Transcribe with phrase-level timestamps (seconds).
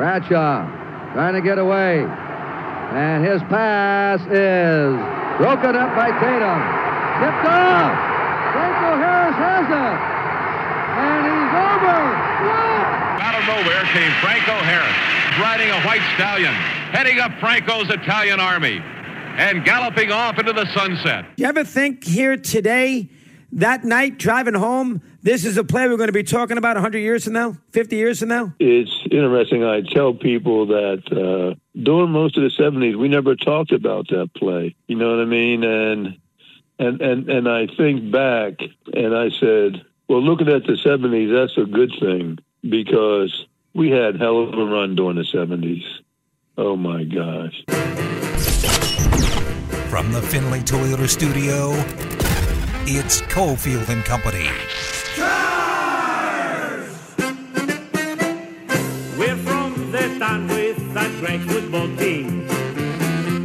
[0.00, 0.64] Bradshaw
[1.12, 2.00] trying to get away.
[2.00, 4.96] And his pass is
[5.36, 6.60] broken up by Tatum.
[7.20, 7.92] Tipped off.
[8.48, 9.96] Franco Harris has it.
[11.04, 12.00] And he's over.
[13.20, 14.96] Out of nowhere came Franco Harris,
[15.38, 16.54] riding a white stallion,
[16.96, 18.80] heading up Franco's Italian army,
[19.36, 21.26] and galloping off into the sunset.
[21.36, 23.10] You ever think here today,
[23.52, 26.98] that night, driving home, this is a play we're going to be talking about 100
[26.98, 28.54] years from now, 50 years from now?
[28.58, 29.64] It's interesting.
[29.64, 34.30] I tell people that uh, during most of the 70s, we never talked about that
[34.34, 34.76] play.
[34.86, 35.64] You know what I mean?
[35.64, 36.18] And
[36.78, 38.54] and and and I think back,
[38.94, 44.18] and I said, well, looking at the 70s, that's a good thing because we had
[44.18, 45.84] hell of a run during the 70s.
[46.56, 47.62] Oh my gosh.
[49.90, 51.72] From the Findlay Toyota studio,
[52.96, 54.48] it's Cofield and Company.
[59.16, 62.48] We're from the town with a great football team.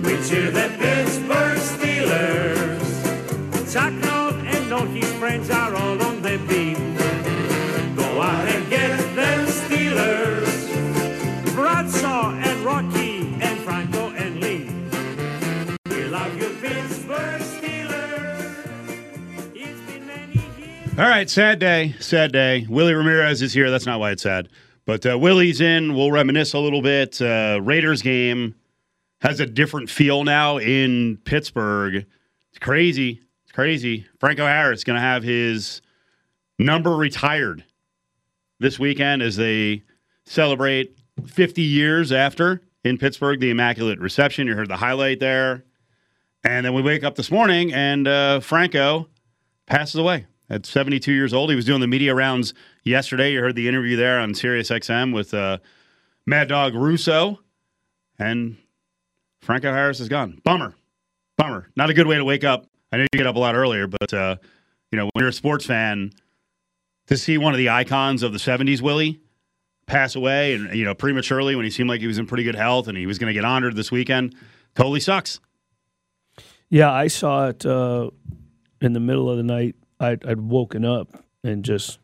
[0.04, 2.82] We cheer the Pittsburgh Steelers.
[3.72, 6.05] Chuck Noll and all his friends are all
[20.98, 22.66] All right, sad day, sad day.
[22.70, 23.70] Willie Ramirez is here.
[23.70, 24.48] That's not why it's sad.
[24.86, 25.94] But uh, Willie's in.
[25.94, 27.22] We'll reminisce a little bit.
[27.22, 28.56] Uh, Raiders game
[29.20, 32.06] has a different feel now in Pittsburgh.
[32.50, 33.20] It's crazy.
[33.44, 34.08] It's crazy.
[34.22, 35.82] Franco Harris going to have his
[36.60, 37.66] number retired
[38.62, 39.84] this weekend as they
[40.24, 44.48] celebrate 50 years after in Pittsburgh, the Immaculate Reception.
[44.48, 45.66] You heard the highlight there.
[46.46, 49.10] And then we wake up this morning and uh, Franco
[49.66, 51.50] passes away at 72 years old.
[51.50, 53.34] He was doing the media rounds yesterday.
[53.34, 55.60] You heard the interview there on Sirius XM with uh,
[56.26, 57.40] Mad Dog Russo.
[58.18, 58.58] And
[59.42, 60.40] Franco Harris is gone.
[60.44, 60.76] Bummer.
[61.38, 61.70] Bummer.
[61.76, 62.68] Not a good way to wake up.
[62.92, 64.38] I know you get up a lot earlier, but, uh,
[64.92, 66.12] you know, when you're a sports fan,
[67.08, 69.20] to see one of the icons of the 70s, Willie,
[69.86, 72.56] pass away and, you know, prematurely when he seemed like he was in pretty good
[72.56, 74.36] health and he was going to get honored this weekend,
[74.76, 75.40] totally sucks.
[76.70, 78.10] Yeah, I saw it uh,
[78.82, 79.76] in the middle of the night.
[80.06, 82.00] I'd, I'd woken up and just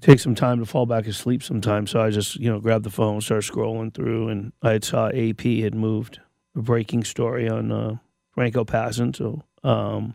[0.00, 1.90] take some time to fall back asleep sometimes.
[1.90, 5.42] So I just, you know, grabbed the phone, started scrolling through, and I saw AP
[5.42, 6.20] had moved
[6.54, 7.96] a breaking story on uh,
[8.32, 9.14] Franco passing.
[9.14, 10.14] So um,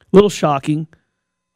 [0.00, 0.88] a little shocking,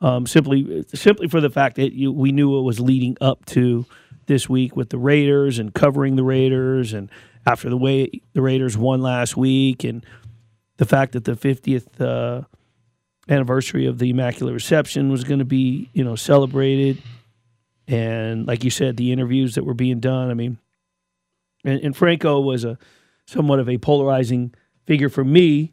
[0.00, 3.86] um, simply simply for the fact that you, we knew it was leading up to
[4.26, 7.10] this week with the Raiders and covering the Raiders, and
[7.46, 10.04] after the way the Raiders won last week, and
[10.76, 12.42] the fact that the 50th uh,
[13.28, 17.02] anniversary of the Immaculate Reception was going to be, you know, celebrated,
[17.88, 20.30] and like you said, the interviews that were being done.
[20.30, 20.58] I mean,
[21.64, 22.78] and, and Franco was a
[23.26, 24.54] somewhat of a polarizing
[24.86, 25.72] figure for me.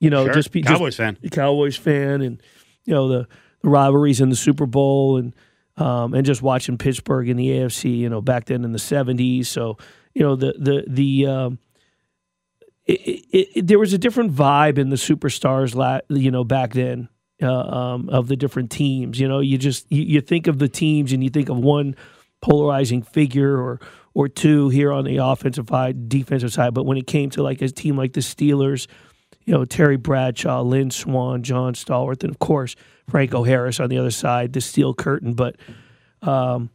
[0.00, 0.34] You know, Sure.
[0.34, 1.30] just be Cowboys just fan.
[1.30, 2.42] Cowboys fan, and
[2.84, 3.28] you know the,
[3.62, 5.32] the rivalries in the Super Bowl, and
[5.76, 7.98] um, and just watching Pittsburgh in the AFC.
[7.98, 9.46] You know, back then in the '70s.
[9.46, 9.78] So
[10.14, 11.58] you know the the the um,
[12.86, 17.08] it, it, there was a different vibe in the superstars, la- you know, back then
[17.42, 19.18] uh, um, of the different teams.
[19.18, 21.96] You know, you just you, you think of the teams and you think of one
[22.42, 23.80] polarizing figure or
[24.12, 26.74] or two here on the offensive side, defensive side.
[26.74, 28.86] But when it came to like a team like the Steelers,
[29.44, 32.76] you know, Terry Bradshaw, Lynn Swann, John Stallworth, and of course
[33.08, 35.34] Franco Harris on the other side, the steel curtain.
[35.34, 35.56] But
[36.22, 36.70] um,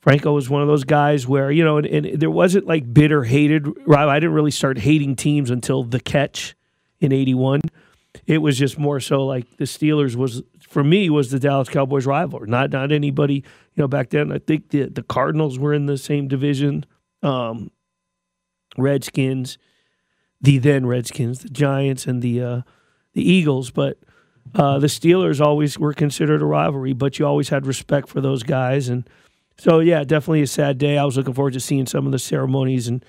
[0.00, 3.24] Franco was one of those guys where you know, and, and there wasn't like bitter
[3.24, 3.66] hated.
[3.92, 6.54] I didn't really start hating teams until the catch
[7.00, 7.60] in '81.
[8.26, 12.06] It was just more so like the Steelers was for me was the Dallas Cowboys
[12.06, 13.34] rival, not not anybody.
[13.34, 16.84] You know, back then I think the the Cardinals were in the same division.
[17.22, 17.70] Um,
[18.76, 19.58] Redskins,
[20.40, 22.60] the then Redskins, the Giants, and the uh,
[23.14, 23.98] the Eagles, but
[24.54, 26.92] uh, the Steelers always were considered a rivalry.
[26.92, 29.08] But you always had respect for those guys, and
[29.58, 30.98] so yeah, definitely a sad day.
[30.98, 33.04] I was looking forward to seeing some of the ceremonies and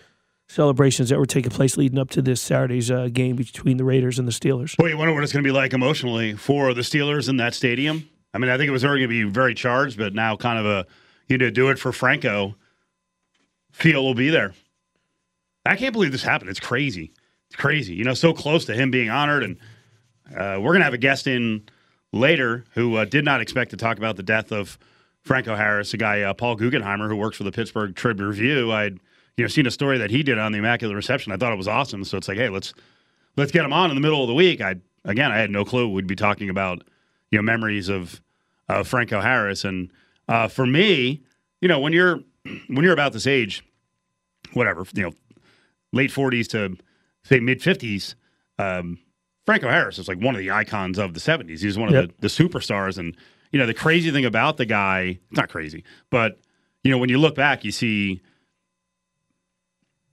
[0.48, 4.18] celebrations that were taking place leading up to this Saturday's uh, game between the Raiders
[4.18, 4.76] and the Steelers.
[4.78, 7.54] Boy, you wonder what it's going to be like emotionally for the Steelers in that
[7.54, 8.10] stadium.
[8.34, 10.60] I mean, I think it was already going to be very charged, but now kind
[10.60, 10.86] of a
[11.28, 12.56] you know do it for Franco
[13.72, 14.54] feel will be there.
[15.66, 16.50] I can't believe this happened.
[16.50, 17.14] It's crazy.
[17.48, 17.94] It's crazy.
[17.94, 19.58] You know, so close to him being honored, and
[20.32, 21.70] uh, we're going to have a guest in
[22.12, 24.80] later who uh, did not expect to talk about the death of
[25.24, 28.72] Franco Harris, a guy uh, Paul Guggenheimer who works for the Pittsburgh Tribune Review.
[28.72, 29.00] I'd
[29.38, 31.32] you know seen a story that he did on the Immaculate Reception.
[31.32, 32.04] I thought it was awesome.
[32.04, 32.74] So it's like, hey, let's
[33.38, 34.62] let's get him on in the middle of the week.
[34.62, 34.76] I
[35.06, 36.84] again, I had no clue we'd be talking about
[37.32, 38.22] you know memories of
[38.70, 39.92] uh, Franco Harris, and
[40.28, 41.22] uh, for me,
[41.62, 42.20] you know, when you're
[42.68, 43.64] when you're about this age,
[44.54, 45.12] whatever, you know,
[45.92, 46.78] late 40s to
[47.24, 48.16] say mid 50s,
[48.58, 48.98] um,
[49.46, 51.60] Franco Harris is like one of the icons of the 70s.
[51.60, 52.12] He was one of Yep.
[52.20, 52.98] the, the superstars.
[52.98, 53.16] And,
[53.52, 56.40] you know, the crazy thing about the guy, it's not crazy, but,
[56.84, 58.22] you know, when you look back, you see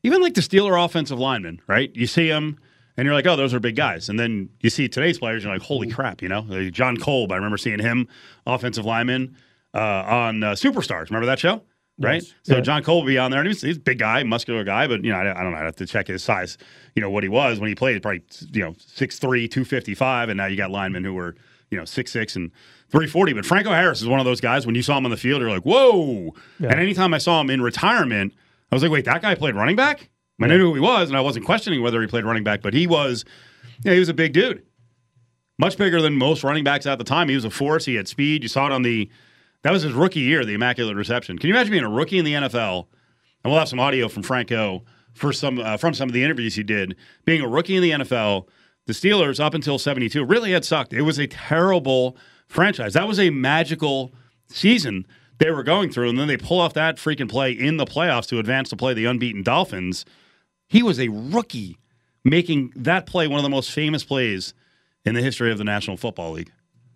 [0.03, 1.91] even like the Steeler offensive linemen, right?
[1.94, 2.59] You see them
[2.97, 4.09] and you're like, oh, those are big guys.
[4.09, 6.41] And then you see today's players, you're like, holy crap, you know?
[6.49, 8.09] Like John Kolb, I remember seeing him,
[8.47, 9.37] offensive lineman,
[9.75, 11.11] uh, on uh, Superstars.
[11.11, 11.62] Remember that show?
[11.99, 12.23] Right?
[12.23, 12.35] Yes.
[12.44, 12.61] So Yeah.
[12.61, 15.03] John Kolb would be on there, and he's, he's a big guy, muscular guy, but,
[15.03, 15.59] you know, I, I don't know.
[15.59, 16.56] I'd have to check his size,
[16.94, 18.23] you know, what he was when he played, probably,
[18.53, 19.19] you know, 6'3,
[19.50, 21.35] 255, and now you got linemen who were,
[21.71, 22.50] you know, 6'6 and
[22.91, 23.33] 340.
[23.33, 25.41] But Franco Harris is one of those guys, when you saw him on the field,
[25.41, 26.35] you're like, whoa.
[26.59, 26.71] Yeah.
[26.71, 28.33] And anytime I saw him in retirement,
[28.71, 30.11] I was like, wait, that guy played running back?
[30.41, 32.75] I knew who he was, and I wasn't questioning whether he played running back, but
[32.75, 33.25] he was,
[33.83, 34.62] yeah, he was a big dude.
[35.59, 37.31] Much bigger than most running backs at the time.
[37.31, 37.87] He was a force.
[37.87, 38.43] He had speed.
[38.43, 39.11] You saw it on the,
[39.62, 41.38] that was his rookie year, the Immaculate Reception.
[41.38, 42.87] Can you imagine being a rookie in the NFL?
[43.43, 44.85] And we'll have some audio from Franco
[45.15, 46.97] for some uh, from some of the interviews he did.
[47.25, 48.49] Being a rookie in the NFL,
[48.87, 50.93] the Steelers up until 72 really had sucked.
[50.93, 52.17] It was a terrible
[52.48, 52.94] franchise.
[52.94, 54.12] That was a magical
[54.48, 55.06] season
[55.38, 58.26] they were going through, and then they pull off that freaking play in the playoffs
[58.28, 60.04] to advance to play the unbeaten Dolphins.
[60.69, 61.76] He was a rookie
[62.25, 64.54] making that play one of the most famous plays
[65.04, 66.50] in the history of the National Football League.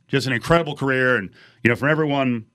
[0.08, 1.30] Just an incredible career, and
[1.62, 2.46] you know, for everyone,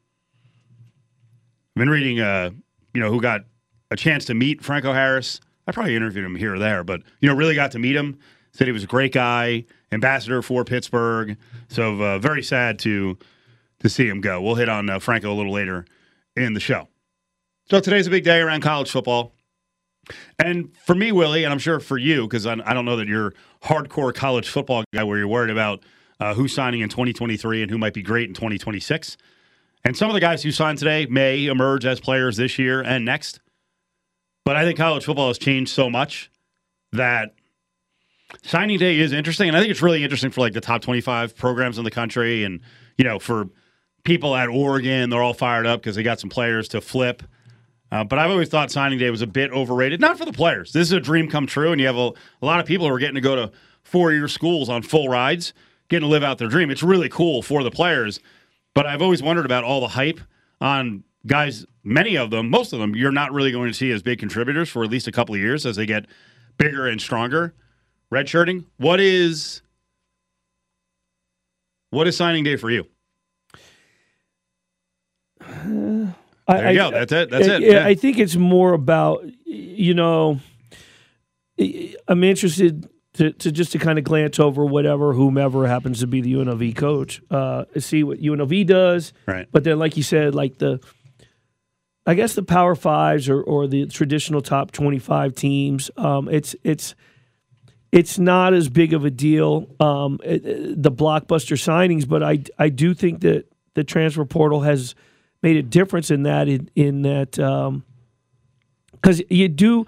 [1.75, 2.49] I've been reading, uh,
[2.93, 3.41] you know, who got
[3.91, 5.39] a chance to meet Franco Harris.
[5.67, 8.19] I probably interviewed him here or there, but you know, really got to meet him.
[8.55, 11.35] Said he was a great guy, ambassador for Pittsburgh.
[11.67, 13.17] So uh, very sad to
[13.79, 14.41] to see him go.
[14.41, 15.85] We'll hit on uh, Franco a little later
[16.37, 16.87] in the show.
[17.69, 19.33] So today's a big day around college football.
[20.39, 23.09] And for me, Willie, and I'm sure for you, because I, I don't know that
[23.09, 25.83] you're hardcore college football guy where you're worried about
[26.21, 29.17] uh, who's signing in 2023 and who might be great in 2026.
[29.83, 33.03] And some of the guys who signed today may emerge as players this year and
[33.03, 33.41] next.
[34.45, 36.31] But I think college football has changed so much
[36.93, 37.35] that
[38.43, 39.47] signing day is interesting.
[39.47, 42.43] And I think it's really interesting for like the top 25 programs in the country.
[42.43, 42.61] And,
[42.97, 43.49] you know, for
[44.03, 47.23] people at Oregon, they're all fired up because they got some players to flip.
[47.91, 50.01] Uh, but I've always thought signing day was a bit overrated.
[50.01, 50.73] Not for the players.
[50.73, 52.11] This is a dream come true, and you have a,
[52.41, 53.51] a lot of people who are getting to go to
[53.83, 55.53] four year schools on full rides,
[55.87, 56.71] getting to live out their dream.
[56.71, 58.19] It's really cool for the players.
[58.73, 60.19] But I've always wondered about all the hype
[60.59, 64.01] on guys, many of them, most of them, you're not really going to see as
[64.01, 66.05] big contributors for at least a couple of years as they get
[66.57, 67.53] bigger and stronger.
[68.15, 69.61] Redshirting, what is
[71.89, 72.87] what is signing day for you?
[75.41, 76.13] I, There
[76.47, 76.91] you I- go.
[76.91, 77.29] That's it.
[77.29, 77.61] That's it.
[77.63, 77.85] Yeah, Yeah.
[77.85, 80.39] I think it's more about you know.
[82.07, 86.19] I'm interested to, to just to kind of glance over whatever whomever happens to be
[86.21, 89.13] the UNLV coach, uh, see what UNLV does.
[89.25, 89.47] Right.
[89.51, 90.81] But then, like you said, like the,
[92.05, 96.93] I guess the Power Fives or or the traditional top 25 teams, um, it's it's
[97.95, 99.67] it's not as big of a deal.
[99.79, 104.61] Um, it- it- the blockbuster signings, but I I do think that the transfer portal
[104.61, 104.93] has
[105.41, 107.31] made a difference in that in, in that
[108.91, 109.85] because you do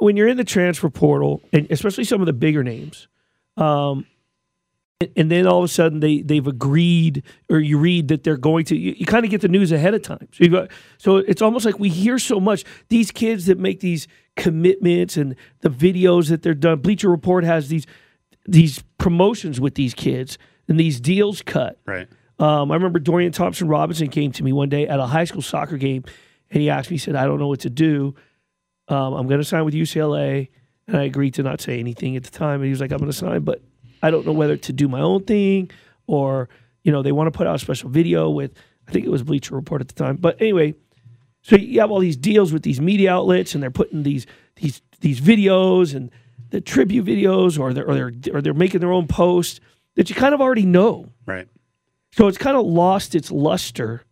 [0.00, 3.08] when you're in the transfer portal and especially some of the bigger names
[3.56, 4.06] um,
[5.16, 8.64] and- then all of a sudden they they've agreed or you read that they're going
[8.66, 11.42] to you, you kind of get the news ahead of time so got so it's
[11.42, 16.28] almost like we hear so much these kids that make these commitments and the videos
[16.28, 17.86] that they're done bleacher report has these
[18.46, 22.08] these promotions with these kids and these deals cut Right.
[22.38, 25.42] um, I remember Dorian Thompson Robinson came to me one day at a high school
[25.42, 26.04] soccer game,
[26.50, 28.14] and he asked me, he said, "I don't know what to do.
[28.88, 30.48] Um, I'm going to sign with UCLA,"
[30.88, 32.56] and I agreed to not say anything at the time.
[32.56, 33.62] And he was like, "I'm going to sign, but
[34.02, 35.70] I don't know whether to do my own thing
[36.06, 36.48] or,
[36.82, 38.52] you know, they want to put out a special video with,
[38.86, 40.16] I think it was Bleacher Report at the time.
[40.16, 40.74] But anyway,
[41.44, 44.80] so you have all these deals with these media outlets, and they're putting these these
[45.00, 46.10] these videos and
[46.48, 49.60] the tribute videos, or they're or they're or they're making their own post
[49.94, 51.46] that you kind of already know." Right.
[52.12, 54.04] So it's kind of lost its luster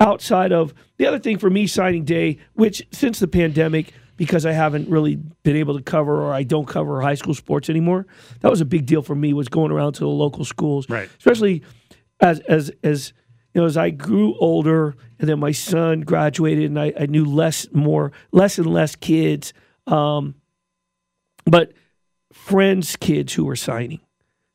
[0.00, 4.52] outside of the other thing for me signing day, which since the pandemic, because I
[4.52, 8.06] haven't really been able to cover or I don't cover high school sports anymore,
[8.40, 10.88] that was a big deal for me was going around to the local schools.
[10.88, 11.08] Right.
[11.16, 11.62] Especially
[12.20, 13.12] as as as
[13.54, 17.24] you know, as I grew older and then my son graduated and I, I knew
[17.24, 19.52] less more less and less kids.
[19.86, 20.34] Um,
[21.44, 21.72] but
[22.32, 24.00] friends' kids who were signing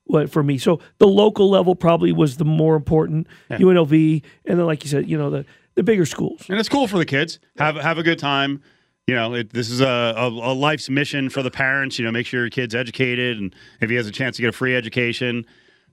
[0.05, 0.57] what for me.
[0.57, 5.07] So the local level probably was the more important UNLV, and then like you said,
[5.09, 6.45] you know the the bigger schools.
[6.49, 7.39] and it's cool for the kids.
[7.57, 8.61] Have have a good time.
[9.05, 9.85] You know, it, this is a,
[10.17, 11.97] a, a life's mission for the parents.
[11.97, 14.49] You know, make sure your kid's educated, and if he has a chance to get
[14.49, 15.45] a free education,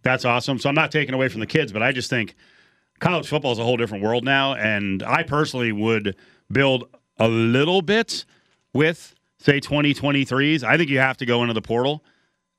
[0.03, 0.59] that's awesome.
[0.59, 2.35] So I'm not taking away from the kids, but I just think
[3.05, 6.17] college football is a whole different world now, and I personally would
[6.51, 8.25] build a little bit
[8.73, 10.65] with, say, 2023s.
[10.65, 12.03] I think you have to go into the portal.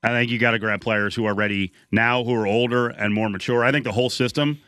[0.04, 3.12] I think you got to grab players who are ready now, who are older and
[3.12, 3.66] more mature.
[3.66, 4.60] I think the whole system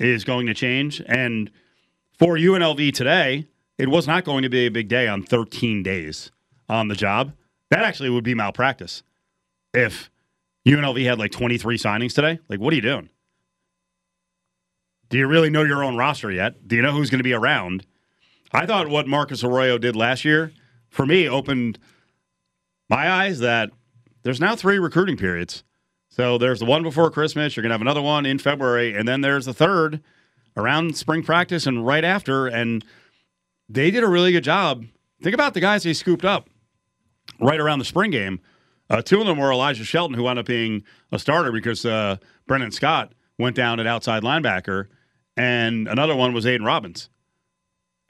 [0.00, 1.00] is going to change.
[1.06, 1.48] And
[2.18, 3.46] for UNLV today,
[3.78, 6.32] it was not going to be a big day on 13 days
[6.68, 7.34] on the job.
[7.70, 9.04] That actually would be malpractice.
[9.72, 10.10] If
[10.66, 13.10] UNLV had like 23 signings today, like what are you doing?
[15.08, 16.68] Do you really know your own roster yet?
[16.68, 17.86] Do you know who's going to be around?
[18.52, 20.52] I thought what Marcus Arroyo did last year,
[20.88, 21.78] for me, opened
[22.88, 23.70] my eyes that
[24.22, 25.64] there's now three recruiting periods.
[26.08, 27.56] So there's the one before Christmas.
[27.56, 28.94] You're going to have another one in February.
[28.94, 30.02] And then there's the third
[30.56, 32.46] around spring practice and right after.
[32.46, 32.84] And
[33.68, 34.84] they did a really good job.
[35.22, 36.48] Think about the guys they scooped up
[37.40, 38.40] right around the spring game.
[38.90, 42.16] Uh, two of them were Elijah Shelton, who wound up being a starter because uh,
[42.46, 44.86] Brennan Scott went down at outside linebacker.
[45.38, 47.08] And another one was Aiden Robbins.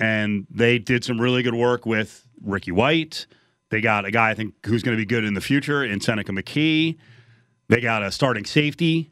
[0.00, 3.26] And they did some really good work with Ricky White.
[3.70, 6.00] They got a guy I think who's going to be good in the future in
[6.00, 6.96] Seneca McKee.
[7.68, 9.10] They got a starting safety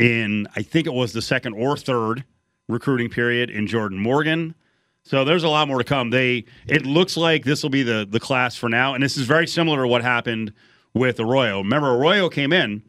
[0.00, 2.24] in I think it was the second or third
[2.68, 4.56] recruiting period in Jordan Morgan.
[5.04, 6.10] So there's a lot more to come.
[6.10, 9.24] They it looks like this will be the the class for now, and this is
[9.24, 10.52] very similar to what happened
[10.94, 11.58] with Arroyo.
[11.58, 12.82] Remember, Arroyo came in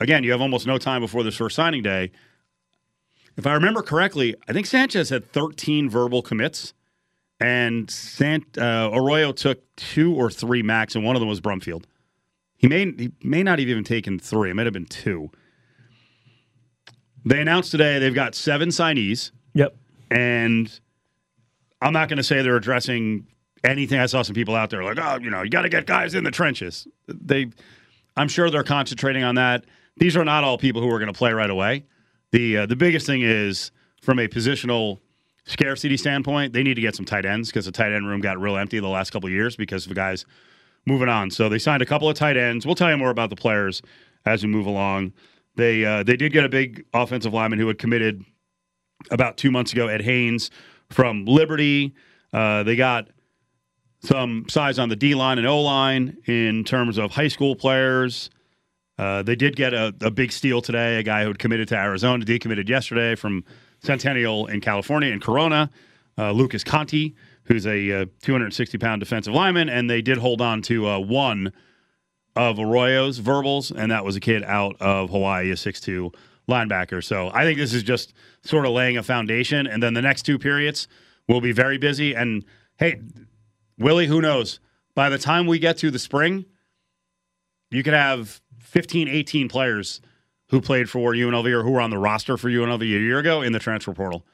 [0.00, 0.24] again.
[0.24, 2.10] You have almost no time before this first signing day.
[3.36, 6.74] If I remember correctly, I think Sanchez had 13 verbal commits,
[7.38, 11.84] and Sant, uh, Arroyo took two or three max, and one of them was Brumfield.
[12.56, 14.50] He may he may not have even taken three.
[14.50, 15.30] It might have been two.
[17.24, 19.74] They announced today they've got seven signees, Yep.
[20.10, 20.80] and
[21.80, 23.26] I'm not going to say they're addressing
[23.64, 23.98] anything.
[23.98, 26.14] I saw some people out there like, oh, you know, you got to get guys
[26.14, 26.86] in the trenches.
[27.08, 27.48] They,
[28.16, 29.64] I'm sure they're concentrating on that.
[29.96, 31.84] These are not all people who are going to play right away.
[32.32, 35.00] The uh, the biggest thing is from a positional
[35.44, 38.40] scarcity standpoint, they need to get some tight ends because the tight end room got
[38.40, 40.24] real empty the last couple of years because of guys
[40.86, 41.30] moving on.
[41.30, 42.64] So they signed a couple of tight ends.
[42.64, 43.82] We'll tell you more about the players
[44.24, 45.12] as we move along.
[45.56, 48.24] They uh, they did get a big offensive lineman who had committed
[49.10, 50.50] about two months ago, Ed Haynes
[50.90, 51.94] from Liberty.
[52.32, 53.08] Uh, they got
[54.02, 58.30] some size on the D line and O line in terms of high school players.
[59.00, 61.74] Uh, they did get a, a big steal today, a guy who had committed to
[61.74, 63.42] Arizona, decommitted yesterday from
[63.82, 65.70] Centennial in California in Corona,
[66.18, 69.70] uh, Lucas Conti, who's a 260 pound defensive lineman.
[69.70, 71.50] And they did hold on to uh, one
[72.36, 76.14] of Arroyo's verbals, and that was a kid out of Hawaii, a 6'2
[76.46, 77.02] linebacker.
[77.02, 79.66] So I think this is just sort of laying a foundation.
[79.66, 80.88] And then the next two periods
[81.26, 82.14] will be very busy.
[82.14, 82.44] And
[82.76, 83.00] hey,
[83.78, 84.60] Willie, who knows?
[84.94, 86.44] By the time we get to the spring,
[87.70, 90.00] you could have 15, 18 players
[90.48, 93.42] who played for UNLV or who were on the roster for UNLV a year ago
[93.42, 94.24] in the transfer portal.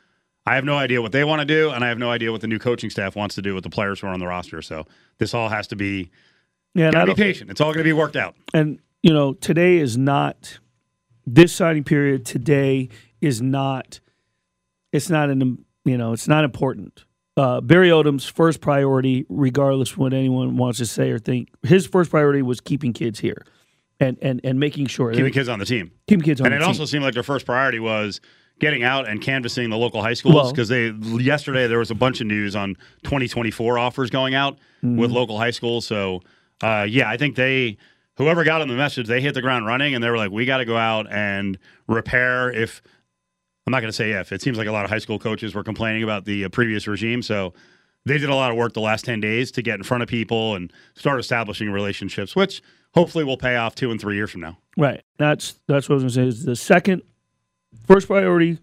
[0.46, 2.40] I have no idea what they want to do, and I have no idea what
[2.40, 4.62] the new coaching staff wants to do with the players who are on the roster.
[4.62, 4.86] So
[5.18, 6.10] this all has to be
[6.74, 7.50] Yeah, gotta be patient.
[7.50, 8.36] It's all going to be worked out.
[8.54, 10.58] and you know today is not
[11.26, 12.88] this signing period today
[13.20, 14.00] is not
[14.92, 17.04] it's not an you know it's not important
[17.36, 21.86] uh, barry odom's first priority regardless of what anyone wants to say or think his
[21.86, 23.44] first priority was keeping kids here
[24.00, 25.90] and and and making sure Keeping kids on the team.
[26.06, 26.54] keeping kids on the team.
[26.54, 26.68] and it team.
[26.68, 28.20] also seemed like their first priority was
[28.58, 30.88] getting out and canvassing the local high schools Well- because they
[31.22, 32.74] yesterday there was a bunch of news on
[33.04, 34.98] 2024 offers going out Mm-hmm.
[34.98, 35.86] with local high schools.
[35.86, 36.20] So
[36.62, 37.78] uh, yeah, I think they
[38.18, 40.44] whoever got on the message they hit the ground running and they were like, we
[40.44, 42.50] got to go out and repair.
[42.52, 42.82] If
[43.66, 45.54] I'm not going to say if it seems like a lot of high school coaches
[45.54, 47.52] were complaining about the uh, previous regime, so.
[48.04, 50.08] They did a lot of work the last 10 days to get in front of
[50.08, 52.62] people and start establishing relationships, which
[52.96, 54.58] hopefully will pay off two and three years from now.
[54.76, 55.02] Right.
[55.18, 56.38] That's that's what I was going to say.
[56.38, 57.02] Is the second,
[57.86, 58.58] first priority,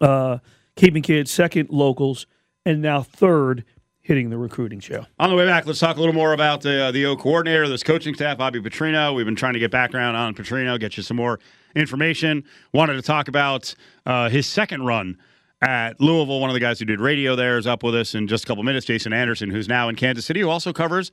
[0.00, 0.38] uh,
[0.76, 1.30] keeping kids.
[1.30, 2.26] Second, locals,
[2.64, 3.64] and now third,
[4.00, 5.06] hitting the recruiting show.
[5.18, 7.68] On the way back, let's talk a little more about the uh, the O coordinator,
[7.68, 9.14] this coaching staff, Bobby Petrino.
[9.14, 11.38] We've been trying to get background on Petrino, get you some more
[11.74, 12.44] information.
[12.72, 13.74] Wanted to talk about
[14.06, 15.18] uh, his second run
[15.60, 16.40] at Louisville.
[16.40, 18.46] One of the guys who did radio there is up with us in just a
[18.46, 18.86] couple minutes.
[18.86, 21.10] Jason Anderson, who's now in Kansas City, who also covers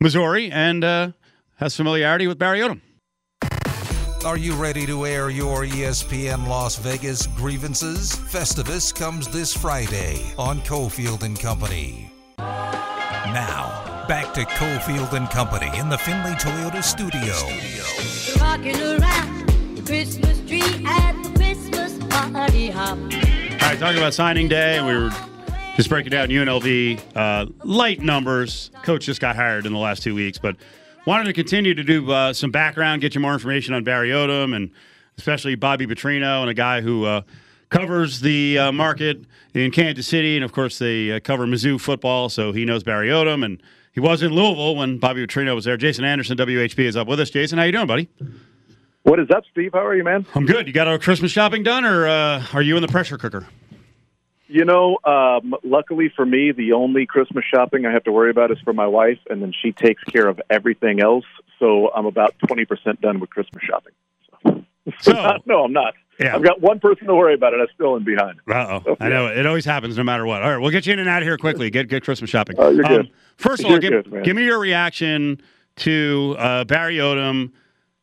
[0.00, 1.12] Missouri and uh,
[1.56, 2.80] has familiarity with Barry Odom.
[4.24, 8.12] Are you ready to air your ESPN Las Vegas grievances?
[8.12, 12.10] Festivus comes this Friday on Cofield and Company.
[12.38, 17.34] Now, back to Cofield and Company in the Findlay Toyota studio.
[18.40, 21.98] Rocking around the Christmas tree at the Christmas
[22.32, 22.96] party hop.
[22.96, 25.10] All right, talking about signing day, and we were
[25.76, 28.70] just breaking down UNLV uh, light numbers.
[28.82, 30.56] Coach just got hired in the last two weeks, but
[31.06, 34.54] wanted to continue to do uh, some background, get you more information on Barry Odom,
[34.54, 34.70] and
[35.18, 37.22] especially Bobby Petrino, and a guy who uh,
[37.68, 42.28] covers the uh, market in Kansas City, and of course they uh, cover Mizzou football,
[42.28, 45.76] so he knows Barry Odom, and he was in Louisville when Bobby Petrino was there.
[45.76, 47.30] Jason Anderson, WHB, is up with us.
[47.30, 48.08] Jason, how you doing, buddy?
[49.02, 49.72] What is up, Steve?
[49.74, 50.24] How are you, man?
[50.34, 50.66] I'm good.
[50.66, 53.46] You got our Christmas shopping done, or uh, are you in the pressure cooker?
[54.54, 58.52] You know, um, luckily for me, the only Christmas shopping I have to worry about
[58.52, 61.24] is for my wife, and then she takes care of everything else.
[61.58, 64.64] So I'm about 20% done with Christmas shopping.
[65.00, 65.12] So,
[65.46, 65.94] no, I'm not.
[66.20, 66.36] Yeah.
[66.36, 68.38] I've got one person to worry about, and I'm still in behind.
[68.48, 68.96] Uh oh.
[69.00, 70.44] I know it always happens no matter what.
[70.44, 71.68] All right, we'll get you in and out of here quickly.
[71.68, 72.54] Get get Christmas shopping.
[72.56, 73.10] Oh, you're good.
[73.36, 75.42] First of all, give, good, give me your reaction
[75.78, 77.50] to uh, Barry Odom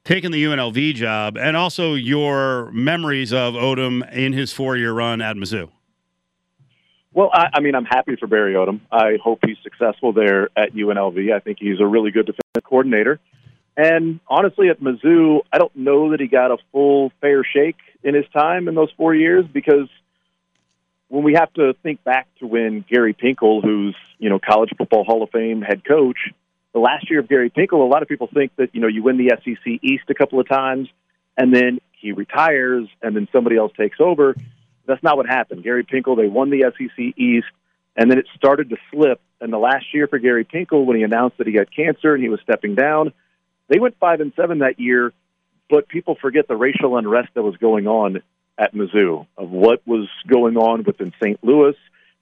[0.03, 5.38] taking the UNLV job, and also your memories of Odom in his four-year run at
[5.38, 5.70] Mizzou.
[7.13, 8.79] Well, I, I mean, I'm happy for Barry Odom.
[8.91, 11.33] I hope he's successful there at UNLV.
[11.33, 13.19] I think he's a really good defensive coordinator.
[13.75, 18.15] And honestly, at Mizzou, I don't know that he got a full fair shake in
[18.15, 19.87] his time in those four years because
[21.07, 25.03] when we have to think back to when Gary Pinkel, who's you know College Football
[25.03, 26.17] Hall of Fame head coach,
[26.73, 29.03] the last year of Gary Pinkel, a lot of people think that you know you
[29.03, 30.87] win the SEC East a couple of times,
[31.37, 34.35] and then he retires, and then somebody else takes over.
[34.91, 35.63] That's not what happened.
[35.63, 37.48] Gary Pinkel, they won the SEC East,
[37.95, 39.21] and then it started to slip.
[39.39, 42.21] And the last year for Gary Pinkel, when he announced that he had cancer and
[42.21, 43.13] he was stepping down,
[43.69, 45.13] they went five and seven that year.
[45.69, 48.21] But people forget the racial unrest that was going on
[48.57, 51.41] at Mizzou of what was going on within St.
[51.41, 51.75] Louis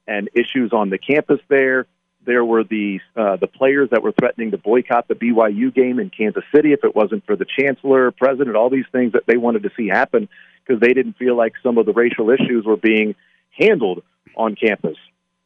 [0.06, 1.86] and issues on the campus there.
[2.24, 6.10] There were the uh, the players that were threatening to boycott the BYU game in
[6.10, 9.64] Kansas City if it wasn't for the chancellor, president, all these things that they wanted
[9.64, 10.28] to see happen
[10.70, 13.16] because they didn't feel like some of the racial issues were being
[13.58, 14.04] handled
[14.36, 14.96] on campus.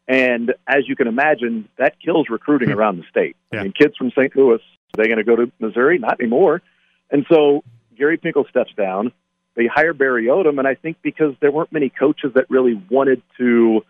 [0.07, 2.79] And as you can imagine, that kills recruiting hmm.
[2.79, 3.37] around the state.
[3.51, 3.61] Yeah.
[3.61, 4.37] I mean, kids from St.
[4.37, 5.99] Louis, are they going to go to Missouri?
[5.99, 6.61] Not anymore.
[7.11, 7.65] And so
[7.97, 9.13] Gary Pinkel steps down.
[9.57, 13.23] They hire Barry Odom, and I think because there weren't many coaches that really wanted
[13.39, 13.83] to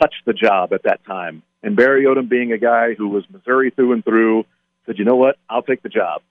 [0.00, 1.42] touch the job at that time.
[1.62, 4.46] And Barry Odom, being a guy who was Missouri through and through,
[4.86, 5.36] said, "You know what?
[5.48, 6.22] I'll take the job."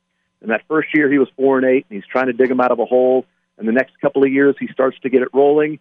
[0.42, 2.62] And that first year, he was four and eight, and he's trying to dig him
[2.62, 3.26] out of a hole.
[3.60, 5.80] And the next couple of years, he starts to get it rolling.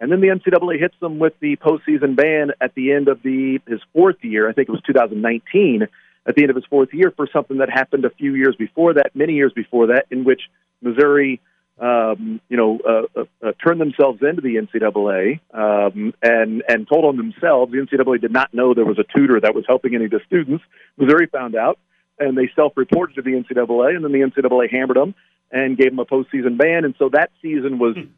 [0.00, 3.60] And then the NCAA hits him with the postseason ban at the end of the
[3.66, 4.48] his fourth year.
[4.48, 5.86] I think it was 2019.
[6.26, 8.94] At the end of his fourth year, for something that happened a few years before
[8.94, 10.42] that, many years before that, in which
[10.82, 11.40] Missouri,
[11.78, 17.04] um, you know, uh, uh, uh, turned themselves into the NCAA um, and and told
[17.04, 17.72] on themselves.
[17.72, 20.20] The NCAA did not know there was a tutor that was helping any of the
[20.26, 20.62] students.
[20.96, 21.78] Missouri found out,
[22.18, 25.14] and they self-reported to the NCAA, and then the NCAA hammered them
[25.50, 26.84] and gave them a postseason ban.
[26.84, 28.10] And so that season was hmm.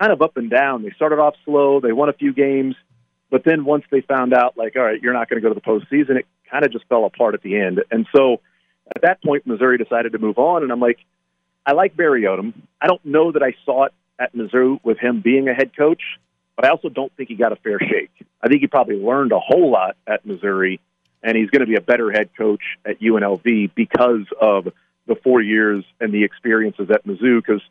[0.00, 0.82] kind of up and down.
[0.82, 1.80] They started off slow.
[1.80, 2.74] They won a few games,
[3.30, 5.58] but then once they found out, like, all right, you're not going to go to
[5.58, 7.82] the postseason, it kind of just fell apart at the end.
[7.90, 8.40] And so
[8.94, 10.62] at that point, Missouri decided to move on.
[10.62, 10.98] And I'm like,
[11.64, 12.52] I like Barry Odom.
[12.80, 16.02] I don't know that I saw it at Missouri with him being a head coach,
[16.56, 18.10] but I also don't think he got a fair shake.
[18.42, 20.80] I think he probably learned a whole lot at Missouri,
[21.22, 24.68] and he's going to be a better head coach at UNLV because of
[25.12, 27.38] the four years and the experiences at Mizzou.
[27.44, 27.62] Because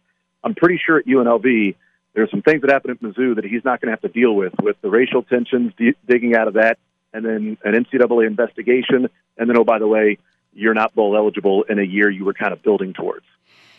[0.44, 1.76] I'm pretty sure at UNLV,
[2.14, 4.36] there's some things that happen at Mizzou that he's not going to have to deal
[4.36, 6.78] with, with the racial tensions, d- digging out of that,
[7.14, 10.18] and then an NCAA investigation, and then, oh, by the way,
[10.54, 13.26] you're not bowl eligible in a year you were kind of building towards.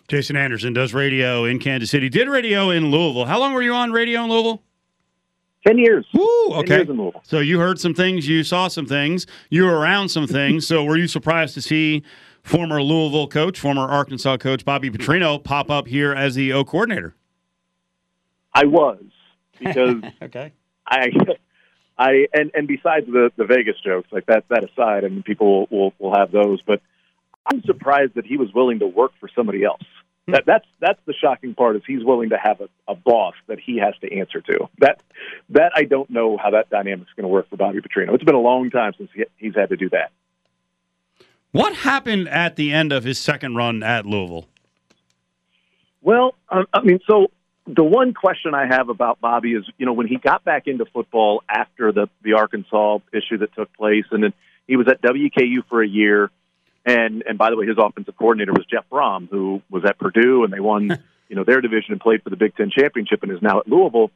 [0.09, 2.09] Jason Anderson does radio in Kansas City.
[2.09, 3.25] Did radio in Louisville.
[3.25, 4.63] How long were you on radio in Louisville?
[5.67, 6.05] Ten years.
[6.13, 6.77] Woo, Ten okay.
[6.77, 7.23] years in Louisville.
[7.25, 10.67] So you heard some things, you saw some things, you were around some things.
[10.67, 12.03] so were you surprised to see
[12.43, 17.15] former Louisville coach, former Arkansas coach Bobby Petrino pop up here as the O coordinator?
[18.55, 19.03] I was
[19.59, 20.53] because Okay.
[20.87, 21.09] I,
[21.99, 25.61] I, and and besides the the Vegas jokes, like that that aside, I mean, people
[25.61, 26.81] will will, will have those, but
[27.47, 29.83] I'm surprised that he was willing to work for somebody else.
[30.27, 30.33] Hmm.
[30.33, 33.59] That that's that's the shocking part is he's willing to have a, a boss that
[33.61, 34.69] he has to answer to.
[34.79, 35.03] That
[35.51, 38.15] that I don't know how that dynamic's going to work for Bobby Petrino.
[38.15, 40.13] It's been a long time since he, he's had to do that.
[41.53, 44.47] What happened at the end of his second run at Louisville?
[46.01, 47.31] Well, um, I mean, so
[47.67, 50.87] the one question I have about Bobby is, you know, when he got back into
[50.87, 54.33] football after the the Arkansas issue that took place, and then
[54.67, 56.31] he was at WKU for a year,
[56.87, 60.45] and and by the way, his offensive coordinator was Jeff Brohm, who was at Purdue,
[60.45, 60.89] and they won,
[61.29, 63.69] you know, their division and played for the Big Ten championship, and is now at
[63.69, 64.11] Louisville.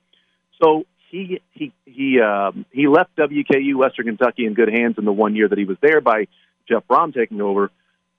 [0.60, 5.12] So he he he um, he left WKU Western Kentucky in good hands in the
[5.12, 6.26] one year that he was there by
[6.68, 7.70] Jeff Brohm taking over,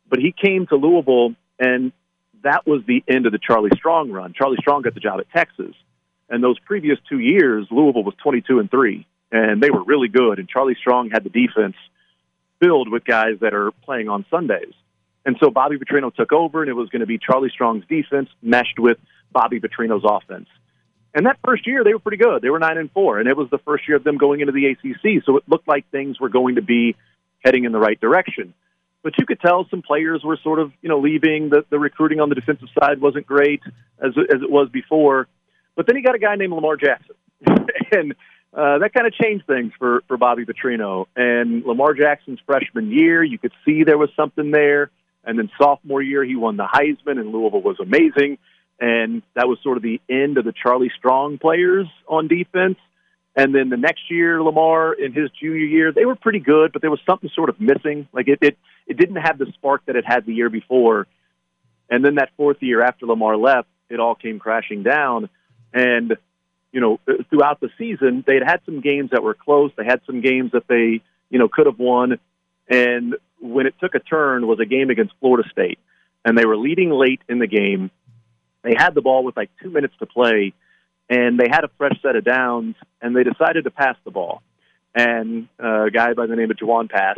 [0.09, 1.91] but he came to Louisville and
[2.43, 4.33] that was the end of the Charlie Strong run.
[4.33, 5.75] Charlie Strong got the job at Texas,
[6.29, 10.39] and those previous two years, Louisville was twenty-two and three, and they were really good.
[10.39, 11.75] And Charlie Strong had the defense
[12.61, 14.73] filled with guys that are playing on Sundays.
[15.25, 18.29] And so Bobby Petrino took over, and it was going to be Charlie Strong's defense
[18.41, 18.97] meshed with
[19.31, 20.47] Bobby Petrino's offense.
[21.13, 22.41] And that first year, they were pretty good.
[22.41, 24.53] They were nine and four, and it was the first year of them going into
[24.53, 25.23] the ACC.
[25.25, 26.95] So it looked like things were going to be
[27.43, 28.53] heading in the right direction.
[29.03, 31.49] But you could tell some players were sort of, you know, leaving.
[31.49, 33.61] The, the recruiting on the defensive side wasn't great
[33.99, 35.27] as as it was before.
[35.75, 37.15] But then he got a guy named Lamar Jackson,
[37.91, 38.13] and
[38.53, 41.05] uh, that kind of changed things for for Bobby Petrino.
[41.15, 44.89] And Lamar Jackson's freshman year, you could see there was something there.
[45.23, 48.37] And then sophomore year, he won the Heisman, and Louisville was amazing.
[48.79, 52.77] And that was sort of the end of the Charlie Strong players on defense.
[53.37, 56.81] And then the next year, Lamar in his junior year, they were pretty good, but
[56.81, 58.07] there was something sort of missing.
[58.11, 61.05] Like it, it, it didn't have the spark that it had the year before.
[61.89, 65.29] And then that fourth year after Lamar left, it all came crashing down.
[65.71, 66.17] And
[66.71, 69.71] you know, uh, throughout the season, they had had some games that were close.
[69.77, 72.19] They had some games that they, you know, could have won.
[72.67, 75.79] And when it took a turn was a game against Florida State,
[76.25, 77.91] and they were leading late in the game.
[78.63, 80.53] They had the ball with like two minutes to play,
[81.09, 84.41] and they had a fresh set of downs, and they decided to pass the ball.
[84.93, 87.17] And a guy by the name of Jawon Pass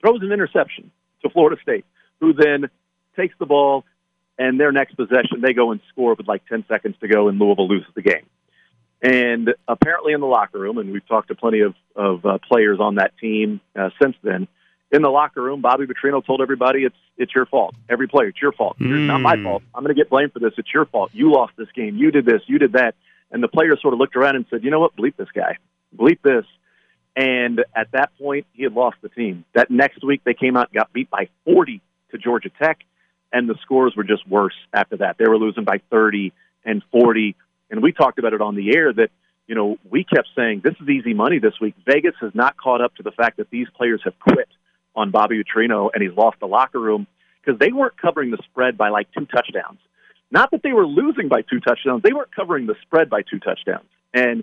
[0.00, 0.90] throws an interception
[1.22, 1.84] to Florida State,
[2.20, 2.68] who then
[3.16, 3.84] takes the ball,
[4.38, 7.38] and their next possession, they go and score with like 10 seconds to go, and
[7.38, 8.26] Louisville loses the game.
[9.02, 12.78] And apparently, in the locker room, and we've talked to plenty of, of uh, players
[12.80, 14.46] on that team uh, since then,
[14.92, 17.74] in the locker room, Bobby Petrino told everybody it's it's your fault.
[17.88, 18.78] Every player, it's your fault.
[18.78, 19.00] Mm.
[19.00, 19.62] It's not my fault.
[19.74, 20.52] I'm going to get blamed for this.
[20.58, 21.10] It's your fault.
[21.14, 21.96] You lost this game.
[21.96, 22.42] You did this.
[22.46, 22.94] You did that.
[23.32, 24.94] And the players sort of looked around and said, "You know what?
[24.96, 25.56] Bleep this guy.
[25.96, 26.44] Bleep this."
[27.16, 29.44] And at that point, he had lost the team.
[29.54, 32.78] That next week, they came out and got beat by 40 to Georgia Tech,
[33.32, 35.16] and the scores were just worse after that.
[35.18, 36.32] They were losing by 30
[36.64, 37.34] and 40.
[37.70, 39.10] And we talked about it on the air that
[39.46, 41.74] you know we kept saying this is easy money this week.
[41.86, 44.48] Vegas has not caught up to the fact that these players have quit
[44.94, 47.06] on Bobby Petrino and he's lost the locker room
[47.42, 49.78] because they weren't covering the spread by like two touchdowns.
[50.32, 53.38] Not that they were losing by two touchdowns, they weren't covering the spread by two
[53.38, 53.86] touchdowns.
[54.12, 54.42] And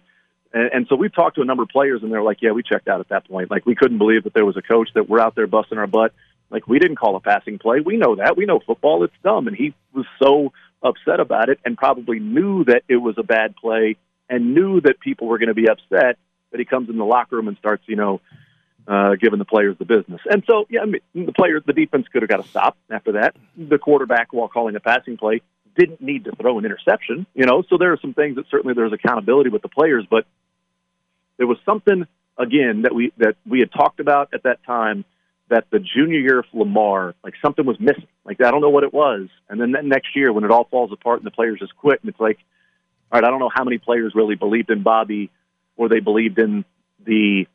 [0.53, 2.63] and, and so we've talked to a number of players, and they're like, "Yeah, we
[2.63, 3.51] checked out at that point.
[3.51, 5.87] Like we couldn't believe that there was a coach that we're out there busting our
[5.87, 6.13] butt.
[6.49, 7.79] Like we didn't call a passing play.
[7.81, 8.37] We know that.
[8.37, 9.03] We know football.
[9.03, 13.15] It's dumb." And he was so upset about it, and probably knew that it was
[13.17, 13.97] a bad play,
[14.29, 16.17] and knew that people were going to be upset.
[16.51, 18.21] That he comes in the locker room and starts, you know,
[18.87, 20.19] uh, giving the players the business.
[20.27, 23.11] And so, yeah, I mean, the players, the defense could have got a stop after
[23.13, 23.35] that.
[23.55, 25.43] The quarterback, while calling a passing play,
[25.79, 27.25] didn't need to throw an interception.
[27.33, 30.25] You know, so there are some things that certainly there's accountability with the players, but
[31.37, 32.05] there was something
[32.37, 35.05] again that we that we had talked about at that time
[35.49, 38.07] that the junior year of Lamar, like something was missing.
[38.23, 39.29] Like I don't know what it was.
[39.49, 42.01] And then that next year, when it all falls apart and the players just quit,
[42.01, 42.37] and it's like,
[43.11, 45.31] all right, I don't know how many players really believed in Bobby
[45.77, 46.65] or they believed in
[47.03, 47.47] the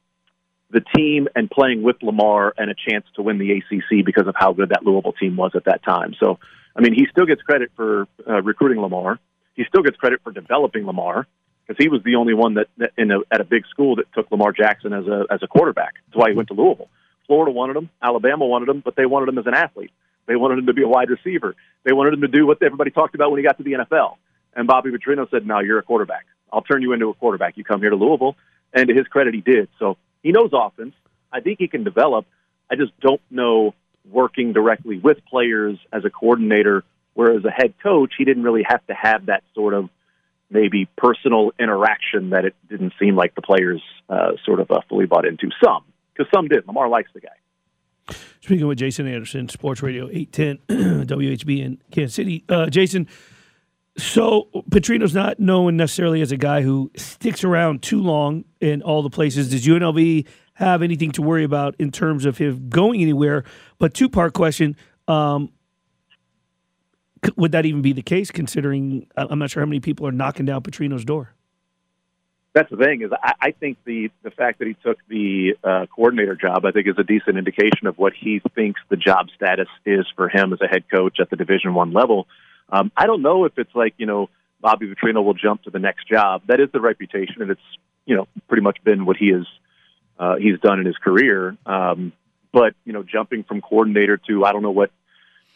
[0.71, 4.35] the team and playing with Lamar and a chance to win the ACC because of
[4.37, 6.15] how good that Louisville team was at that time.
[6.19, 6.41] So,
[6.77, 9.19] I mean, he still gets credit for uh, recruiting Lamar.
[9.55, 11.27] He still gets credit for developing Lamar
[11.67, 14.13] because he was the only one that, that in a, at a big school that
[14.13, 15.95] took Lamar Jackson as a as a quarterback.
[16.07, 16.89] That's why he went to Louisville.
[17.27, 19.93] Florida wanted him, Alabama wanted him, but they wanted him as an athlete.
[20.27, 21.55] They wanted him to be a wide receiver.
[21.85, 24.17] They wanted him to do what everybody talked about when he got to the NFL.
[24.55, 26.27] And Bobby Petrino said, "No, you're a quarterback.
[26.53, 27.57] I'll turn you into a quarterback.
[27.57, 28.37] You come here to Louisville."
[28.73, 29.69] And to his credit, he did.
[29.79, 30.95] So he knows offense.
[31.33, 32.27] I think he can develop.
[32.71, 33.75] I just don't know
[34.11, 36.85] working directly with players as a coordinator.
[37.15, 39.89] Whereas a head coach, he didn't really have to have that sort of
[40.51, 45.07] maybe personal interaction that it didn't seem like the players uh, sort of uh, fully
[45.07, 45.51] bought into.
[45.63, 46.67] Some, because some did.
[46.67, 48.17] Lamar likes the guy.
[48.41, 52.45] Speaking with Jason Anderson, Sports Radio 810 WHB in Kansas City.
[52.49, 53.09] Uh, Jason,
[53.97, 59.03] so Petrino's not known necessarily as a guy who sticks around too long in all
[59.03, 59.51] the places.
[59.51, 63.45] Does UNLV have anything to worry about in terms of him going anywhere?
[63.79, 64.77] But two part question:
[65.09, 65.53] um,
[67.37, 68.31] Would that even be the case?
[68.31, 71.35] Considering I'm not sure how many people are knocking down Petrino's door.
[72.55, 75.87] That's the thing is I, I think the the fact that he took the uh,
[75.95, 79.69] coordinator job I think is a decent indication of what he thinks the job status
[79.85, 82.29] is for him as a head coach at the Division One level.
[82.71, 85.81] Um, I don't know if it's like you know Bobby Petrino will jump to the
[85.81, 86.43] next job.
[86.47, 87.61] That is the reputation, and it's
[88.07, 89.47] you know pretty much been what he is
[90.19, 91.57] uh, he's done in his career.
[91.67, 92.13] Um,
[92.53, 94.91] but you know, jumping from coordinator to I don't know what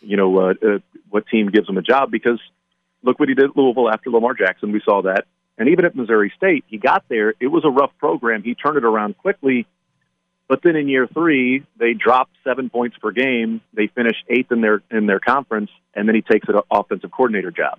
[0.01, 2.41] you know uh, uh, what team gives him a job because
[3.03, 4.73] look what he did at Louisville after Lamar Jackson.
[4.73, 7.35] We saw that, and even at Missouri State, he got there.
[7.41, 8.43] It was a rough program.
[8.43, 9.67] He turned it around quickly.
[10.49, 13.61] But then in year three, they dropped seven points per game.
[13.75, 17.51] They finished eighth in their in their conference, and then he takes an offensive coordinator
[17.51, 17.79] job.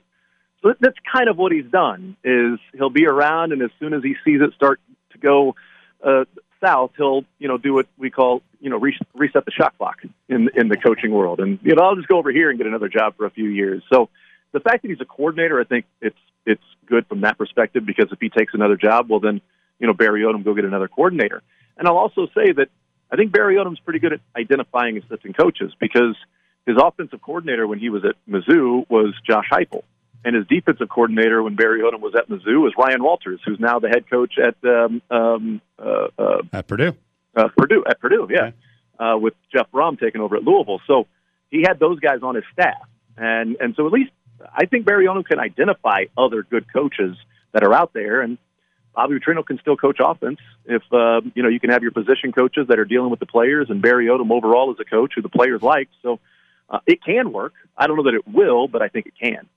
[0.61, 2.15] So that's kind of what he's done.
[2.23, 4.79] Is he'll be around, and as soon as he sees it start
[5.11, 5.55] to go
[6.03, 6.25] uh,
[6.63, 9.99] south, he'll you know do what we call you know re- reset the shot clock
[10.27, 12.67] in in the coaching world, and you know I'll just go over here and get
[12.67, 13.83] another job for a few years.
[13.91, 14.09] So
[14.51, 18.07] the fact that he's a coordinator, I think it's it's good from that perspective because
[18.11, 19.41] if he takes another job, well, then,
[19.79, 21.41] you know, Barry Odom go get another coordinator.
[21.77, 22.69] And I'll also say that
[23.11, 26.15] I think Barry Odom's pretty good at identifying assistant coaches because
[26.65, 29.83] his offensive coordinator when he was at Mizzou was Josh Heupel.
[30.25, 33.79] And his defensive coordinator when Barry Odom was at Mizzou was Ryan Walters, who's now
[33.79, 36.93] the head coach at um, um, uh, uh, At Purdue.
[37.35, 38.51] uh, Purdue at Purdue, yeah,
[38.99, 40.81] uh, with Jeff Brohm taking over at Louisville.
[40.87, 41.07] So
[41.49, 44.11] he had those guys on his staff, and and so at least
[44.53, 47.15] I think Barry Odom can identify other good coaches
[47.53, 48.37] that are out there, and
[48.93, 52.33] Bobby Petrino can still coach offense if uh, you know you can have your position
[52.33, 55.21] coaches that are dealing with the players, and Barry Odom overall is a coach who
[55.21, 56.19] the players like, so
[56.69, 57.53] uh, it can work.
[57.77, 59.47] I don't know that it will, but I think it can.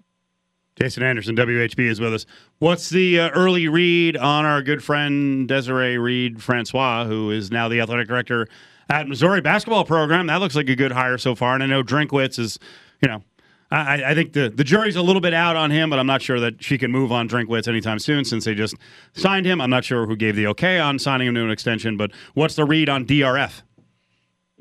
[0.77, 2.27] Jason Anderson, WHB, is with us.
[2.59, 7.69] What's the uh, early read on our good friend Desiree Reed Francois, who is now
[7.69, 8.47] the athletic director
[8.89, 10.27] at Missouri basketball program?
[10.29, 11.55] That looks like a good hire so far.
[11.55, 12.59] And I know Drinkwitz is,
[13.03, 13.23] you know,
[13.71, 16.21] I, I think the, the jury's a little bit out on him, but I'm not
[16.21, 18.75] sure that she can move on Drinkwitz anytime soon since they just
[19.15, 19.61] signed him.
[19.61, 22.55] I'm not sure who gave the okay on signing him to an extension, but what's
[22.55, 23.63] the read on DRF?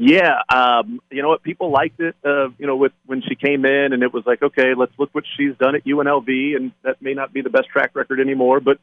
[0.04, 1.44] Yeah, um, you know what?
[1.44, 2.16] People liked it.
[2.26, 5.14] Uh, you know, with when she came in, and it was like, okay, let's look
[5.14, 8.60] what she's done at UNLV, and that may not be the best track record anymore.
[8.62, 8.80] But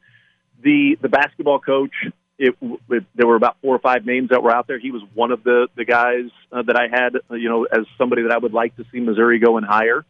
[0.63, 1.91] the the basketball coach,
[2.39, 2.55] it,
[2.89, 4.79] it there were about four or five names that were out there.
[4.79, 7.85] He was one of the the guys uh, that I had, uh, you know, as
[7.99, 10.05] somebody that I would like to see Missouri go and hire.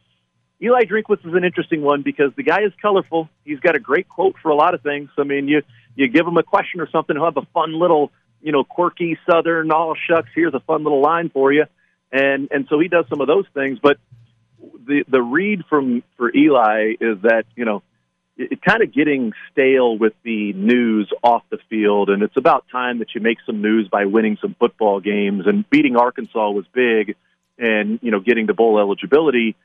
[0.61, 3.31] Eli Drinkwitz is an interesting one because the guy is colorful.
[3.47, 5.09] He's got a great quote for a lot of things.
[5.17, 5.63] I mean, you
[5.97, 9.19] you give him a question or something, he'll have a fun little, you know, quirky
[9.29, 11.65] Southern, all shucks, here's a fun little line for you,
[12.13, 13.79] and and so he does some of those things.
[13.83, 13.99] But
[14.61, 17.83] the the read from for Eli is that you know
[18.37, 22.65] it, it kind of getting stale with the news off the field, and it's about
[22.71, 25.47] time that you make some news by winning some football games.
[25.47, 27.17] And beating Arkansas was big,
[27.59, 29.57] and you know getting the bowl eligibility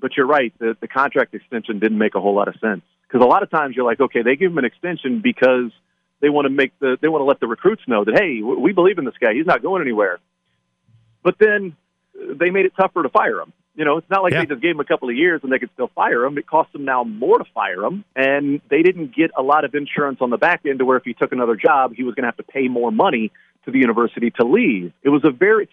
[0.00, 0.52] but you're right.
[0.58, 3.50] The, the contract extension didn't make a whole lot of sense because a lot of
[3.50, 5.72] times you're like, okay, they give him an extension because
[6.20, 8.72] they want to make the they want to let the recruits know that hey, we
[8.72, 9.34] believe in this guy.
[9.34, 10.18] He's not going anywhere.
[11.22, 11.76] But then
[12.14, 13.52] uh, they made it tougher to fire him.
[13.74, 14.40] You know, it's not like Yeah.
[14.40, 16.36] they just gave him a couple of years and they could still fire him.
[16.36, 19.74] It cost them now more to fire him, and they didn't get a lot of
[19.74, 22.24] insurance on the back end to where if he took another job, he was going
[22.24, 23.30] to have to pay more money
[23.64, 24.92] to the university to leave.
[25.02, 25.68] It was a very,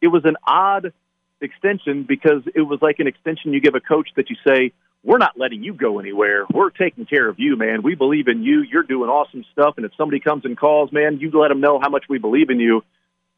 [0.00, 0.92] it was an odd
[1.42, 5.18] extension because it was like an extension you give a coach that you say, we're
[5.18, 6.46] not letting you go anywhere.
[6.52, 7.82] We're taking care of you, man.
[7.82, 8.62] We believe in you.
[8.62, 9.74] You're doing awesome stuff.
[9.76, 12.50] And if somebody comes and calls, man, you let them know how much we believe
[12.50, 12.82] in you.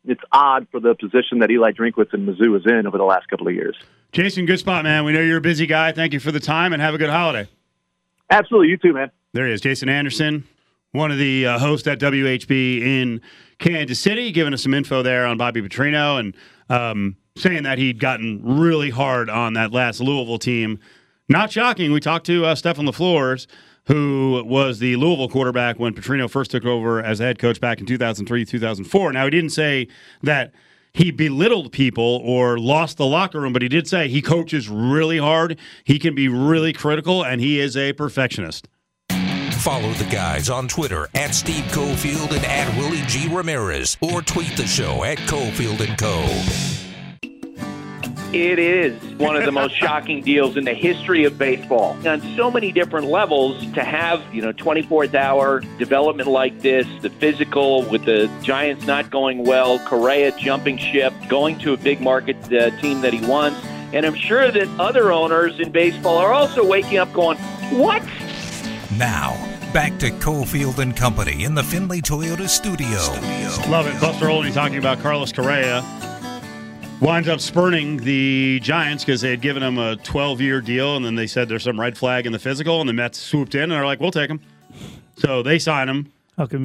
[0.04, 3.28] It's odd for the position that Eli Drinkwitz and Mizzou is in over the last
[3.28, 3.76] couple of years.
[4.10, 5.04] Jason, good spot, man.
[5.04, 5.92] We know you're a busy guy.
[5.92, 7.48] Thank you for the time and have a good holiday.
[8.28, 8.68] Absolutely.
[8.68, 9.12] You too, man.
[9.32, 10.44] There he is, Jason Anderson,
[10.90, 13.20] one of the uh, hosts at WHB in
[13.58, 16.36] Kansas City, giving us some info there on Bobby Petrino and
[16.68, 20.80] um, saying that he'd gotten really hard on that last Louisville team.
[21.32, 21.92] Not shocking.
[21.92, 23.46] We talked to uh, Stefan LeFors,
[23.86, 27.86] who was the Louisville quarterback when Petrino first took over as head coach back in
[27.86, 29.12] 2003, 2004.
[29.14, 29.88] Now, he didn't say
[30.22, 30.52] that
[30.92, 35.16] he belittled people or lost the locker room, but he did say he coaches really
[35.16, 35.58] hard.
[35.84, 38.68] He can be really critical, and he is a perfectionist.
[39.60, 43.26] Follow the guys on Twitter at Steve Cofield and at Willie G.
[43.34, 46.81] Ramirez or tweet the show at Cofield and Co.
[48.34, 51.96] It is one of the most shocking deals in the history of baseball.
[52.08, 57.10] On so many different levels, to have, you know, 24th hour development like this, the
[57.10, 62.36] physical with the Giants not going well, Correa jumping ship, going to a big market
[62.52, 63.60] uh, team that he wants.
[63.92, 67.36] And I'm sure that other owners in baseball are also waking up going,
[67.70, 68.02] what?
[68.96, 69.36] Now,
[69.74, 72.88] back to Cofield and Company in the Findlay Toyota studio.
[73.70, 74.00] Love it.
[74.00, 75.82] Buster Olney talking about Carlos Correa.
[77.02, 81.04] Winds up spurning the Giants because they had given him a 12 year deal, and
[81.04, 83.64] then they said there's some red flag in the physical, and the Mets swooped in
[83.64, 84.38] and they're like, we'll take him.
[85.16, 86.12] So they sign him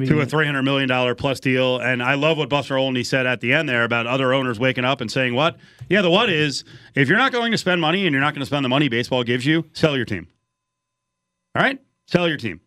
[0.06, 1.80] to a $300 million plus deal.
[1.80, 4.84] And I love what Buster Olney said at the end there about other owners waking
[4.84, 5.56] up and saying, what?
[5.88, 6.62] Yeah, the what is
[6.94, 8.88] if you're not going to spend money and you're not going to spend the money
[8.88, 10.28] baseball gives you, sell your team.
[11.56, 11.80] All right?
[12.06, 12.60] Sell your team.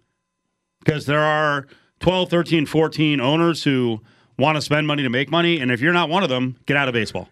[0.83, 1.67] Because there are
[2.01, 4.01] 12, 13, 14 owners who
[4.37, 5.61] want to spend money to make money.
[5.61, 7.29] And if you're not one of them, get out of baseball.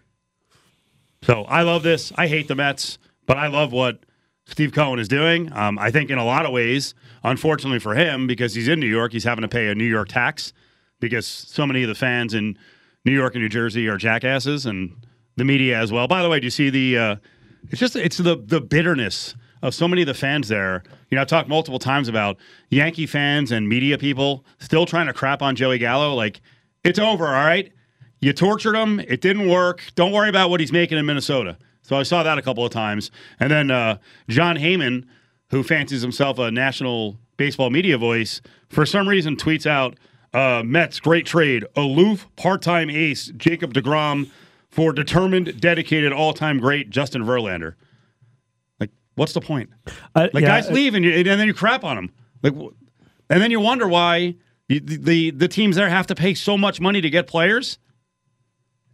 [1.22, 2.12] So I love this.
[2.16, 4.00] I hate the Mets, but I love what
[4.46, 5.52] Steve Cohen is doing.
[5.52, 8.86] Um, I think in a lot of ways, unfortunately for him, because he's in New
[8.86, 10.52] York, he's having to pay a New York tax
[10.98, 12.56] because so many of the fans in
[13.04, 14.94] New York and New Jersey are jackasses and
[15.36, 16.08] the media as well.
[16.08, 16.98] By the way, do you see the?
[16.98, 17.16] Uh,
[17.68, 20.82] it's just it's the the bitterness of so many of the fans there.
[21.10, 22.38] You know, I've talked multiple times about
[22.70, 26.14] Yankee fans and media people still trying to crap on Joey Gallo.
[26.14, 26.40] Like
[26.84, 27.72] it's over, all right.
[28.20, 29.00] You tortured him.
[29.00, 29.82] It didn't work.
[29.94, 31.56] Don't worry about what he's making in Minnesota.
[31.82, 33.10] So I saw that a couple of times.
[33.38, 35.06] And then uh, Jon Heyman
[35.50, 39.96] who fancies himself a national baseball media voice, for some reason tweets out
[40.32, 44.30] uh, Mets great trade, aloof part-time ace Jacob DeGrom
[44.68, 47.74] for determined, dedicated, all-time great Justin Verlander.
[48.78, 49.70] Like, what's the point?
[50.14, 52.12] I- like, yeah, guys I- leave and, you, and then you crap on them.
[52.42, 52.54] Like,
[53.28, 54.36] and then you wonder why
[54.68, 57.78] the, the the teams there have to pay so much money to get players,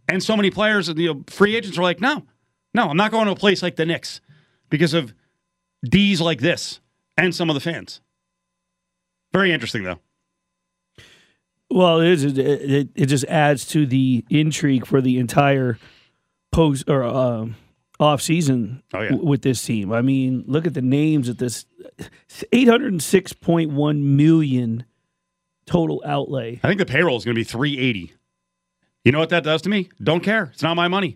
[0.07, 2.23] and so many players, you know, free agents are like, no,
[2.73, 4.21] no, I'm not going to a place like the Knicks
[4.69, 5.13] because of
[5.83, 6.79] D's like this
[7.17, 8.01] and some of the fans.
[9.33, 9.99] Very interesting, though.
[11.69, 12.23] Well, it is.
[12.37, 15.77] It, just adds to the intrigue for the entire
[16.53, 17.55] post or um,
[17.99, 19.09] off season Oh, yeah.
[19.09, 19.91] w- with this team.
[19.91, 21.65] I mean, look at the names at this:
[22.53, 24.85] eight hundred and six point one million
[25.65, 26.61] total outlay.
[26.63, 28.13] I think the payroll is going to be 380.
[29.03, 29.89] You know what that does to me?
[30.01, 30.49] Don't care.
[30.53, 31.15] It's not my money.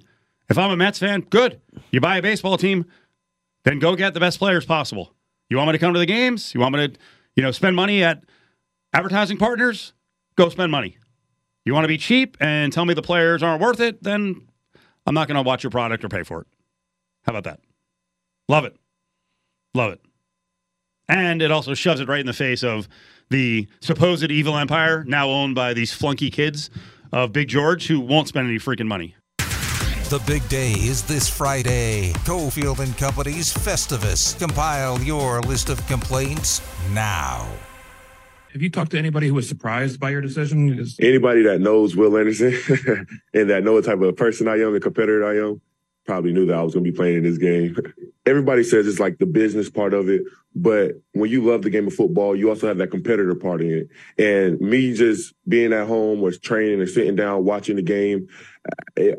[0.50, 1.62] If I'm a Mets fan, good.
[1.92, 2.86] You buy a baseball team,
[3.64, 5.14] then go get the best players possible.
[5.50, 6.54] You want me to come to the games?
[6.54, 7.00] You want me to,
[7.36, 8.24] you know, spend money at
[8.94, 9.94] advertising partners?
[10.36, 10.98] Go spend money.
[11.66, 14.02] You want to be cheap and tell me the players aren't worth it?
[14.02, 14.48] Then
[15.06, 16.48] I'm not going to watch your product or pay for it.
[17.24, 17.60] How about that?
[18.48, 18.76] Love it.
[19.74, 20.02] Love it.
[21.08, 22.88] And it also shoves it right in the face of
[23.30, 26.70] the supposed evil empire now owned by these flunky kids
[27.12, 29.16] of Big George who won't spend any freaking money.
[30.10, 32.12] The big day is this Friday.
[32.26, 34.38] Cofield and Company's Festivus.
[34.38, 37.48] Compile your list of complaints now.
[38.52, 40.78] Have you talked to anybody who was surprised by your decision?
[40.78, 42.54] Is- Anybody that knows Will Anderson
[43.34, 45.62] and that know what type of person I am the competitor I am
[46.06, 47.78] probably knew that I was going to be playing in this game.
[48.26, 50.22] Everybody says it's like the business part of it,
[50.56, 53.72] but when you love the game of football, you also have that competitor part in
[53.72, 53.90] it.
[54.24, 58.28] And me just being at home or training or sitting down watching the game,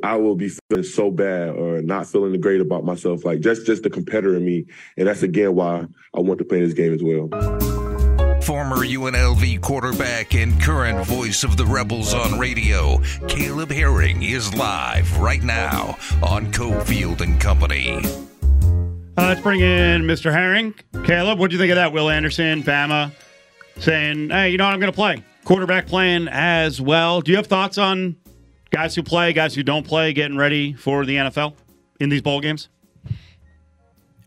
[0.04, 3.24] I- will be feeling so bad or not feeling great about myself.
[3.24, 6.60] Like just just the competitor in me, and that's again why I want to play
[6.64, 7.28] this game as well.
[8.42, 15.16] Former UNLV quarterback and current voice of the Rebels on radio, Caleb Herring is live
[15.18, 18.00] right now on Cofield and Company.
[19.18, 20.32] Uh, let's bring in Mr.
[20.32, 20.74] Herring.
[21.04, 21.92] Caleb, what do you think of that?
[21.92, 23.12] Will Anderson, Bama,
[23.78, 24.72] saying, hey, you know what?
[24.72, 25.22] I'm going to play.
[25.44, 27.20] Quarterback playing as well.
[27.20, 28.16] Do you have thoughts on
[28.70, 31.54] guys who play, guys who don't play, getting ready for the NFL
[32.00, 32.70] in these bowl games?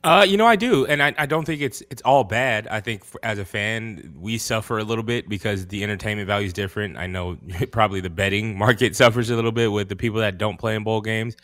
[0.04, 2.68] Uh, you know, I do, and I, I don't think it's it's all bad.
[2.68, 6.46] I think for, as a fan, we suffer a little bit because the entertainment value
[6.46, 6.96] is different.
[6.96, 7.40] I know
[7.72, 10.84] probably the betting market suffers a little bit with the people that don't play in
[10.84, 11.36] bowl games,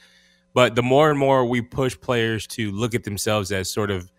[0.53, 4.11] but the more and more we push players to look at themselves as sort of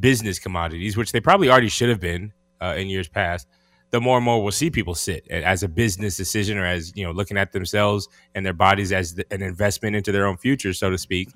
[0.00, 3.46] business commodities, which they probably already should have been uh, in years past,
[3.90, 7.04] the more and more we'll see people sit as a business decision or as you
[7.04, 10.72] know looking at themselves and their bodies as the, an investment into their own future,
[10.72, 11.30] so to speak.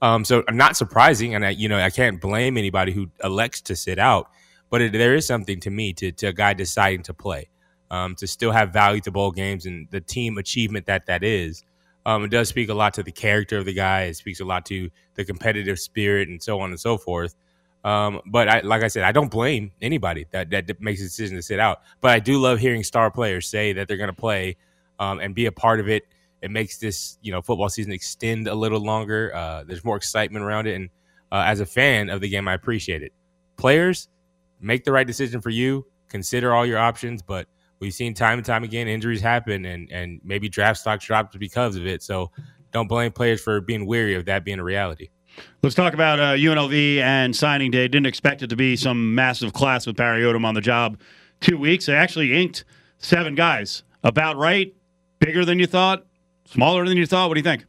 [0.00, 3.76] Um, so not surprising, and I, you know I can't blame anybody who elects to
[3.76, 4.28] sit out,
[4.68, 7.48] but it, there is something to me to, to a guy deciding to play,
[7.90, 11.62] um, to still have value to bowl games and the team achievement that that is.
[12.04, 14.02] Um, it does speak a lot to the character of the guy.
[14.02, 17.34] It speaks a lot to the competitive spirit and so on and so forth.
[17.84, 21.36] Um, but I, like I said, I don't blame anybody that, that makes a decision
[21.36, 21.80] to sit out.
[22.00, 24.56] But I do love hearing star players say that they're going to play
[24.98, 26.04] um, and be a part of it.
[26.42, 29.32] It makes this, you know, football season extend a little longer.
[29.34, 30.90] Uh, there's more excitement around it, and
[31.30, 33.12] uh, as a fan of the game, I appreciate it.
[33.56, 34.08] Players,
[34.60, 35.86] make the right decision for you.
[36.08, 37.46] Consider all your options, but
[37.82, 41.76] we've seen time and time again injuries happen, and and maybe draft stocks dropped because
[41.76, 42.02] of it.
[42.02, 42.30] So
[42.70, 45.10] don't blame players for being weary of that being a reality.
[45.62, 47.88] Let's talk about uh, UNLV and signing day.
[47.88, 50.98] Didn't expect it to be some massive class with Barry Odom on the job.
[51.40, 51.86] Two weeks.
[51.86, 52.64] They actually inked
[52.98, 53.82] seven guys.
[54.04, 54.74] About right.
[55.18, 56.04] Bigger than you thought.
[56.46, 57.28] Smaller than you thought.
[57.28, 57.64] What do you think?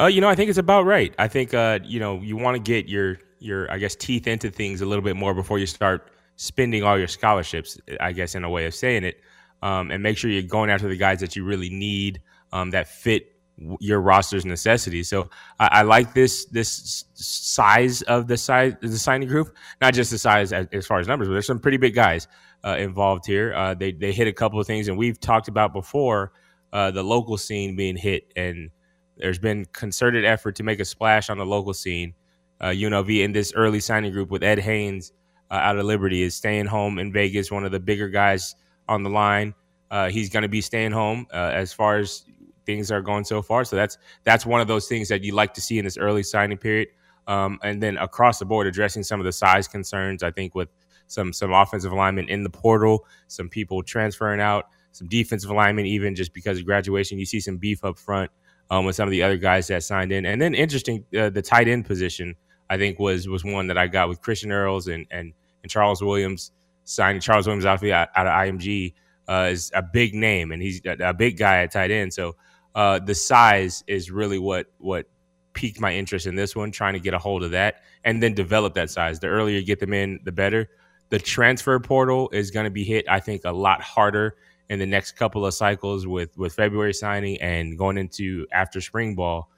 [0.00, 1.14] Uh, you know, I think it's about right.
[1.18, 4.50] I think uh, you know, you want to get your your I guess teeth into
[4.50, 7.78] things a little bit more before you start spending all your scholarships.
[8.00, 9.20] I guess in a way of saying it,
[9.62, 12.20] um, and make sure you're going after the guys that you really need
[12.52, 13.32] um, that fit
[13.80, 15.08] your roster's necessities.
[15.08, 20.10] So I, I like this this size of the size the signing group, not just
[20.10, 22.28] the size as, as far as numbers, but there's some pretty big guys
[22.64, 23.54] uh, involved here.
[23.54, 26.32] Uh, they they hit a couple of things, and we've talked about before
[26.72, 28.70] uh, the local scene being hit and
[29.16, 32.14] there's been concerted effort to make a splash on the local scene.
[32.60, 35.12] Uh, UNLV in this early signing group with Ed Haynes
[35.50, 38.54] uh, out of Liberty is staying home in Vegas, one of the bigger guys
[38.88, 39.54] on the line.
[39.90, 42.24] Uh, he's going to be staying home uh, as far as
[42.64, 43.64] things are going so far.
[43.64, 46.22] So that's that's one of those things that you like to see in this early
[46.22, 46.88] signing period.
[47.28, 50.22] Um, and then across the board, addressing some of the size concerns.
[50.22, 50.68] I think with
[51.06, 56.14] some some offensive alignment in the portal, some people transferring out, some defensive alignment, even
[56.14, 58.30] just because of graduation, you see some beef up front
[58.70, 60.26] um, with some of the other guys that signed in.
[60.26, 62.34] And then interesting, uh, the tight end position
[62.68, 66.02] I think was was one that I got with Christian Earls and and, and Charles
[66.02, 66.52] Williams
[66.84, 68.94] signing Charles Williams out, out of IMG
[69.28, 72.14] uh, is a big name and he's a, a big guy at tight end.
[72.14, 72.36] So
[72.74, 75.06] uh, the size is really what what
[75.52, 78.34] piqued my interest in this one, trying to get a hold of that and then
[78.34, 79.18] develop that size.
[79.18, 80.68] The earlier you get them in, the better.
[81.08, 84.36] The transfer portal is going to be hit, I think, a lot harder
[84.68, 89.14] in the next couple of cycles with with February signing and going into after spring
[89.14, 89.50] ball.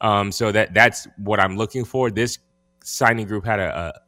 [0.00, 2.10] Um, so that that's what I'm looking for.
[2.10, 2.38] This
[2.82, 4.00] signing group had a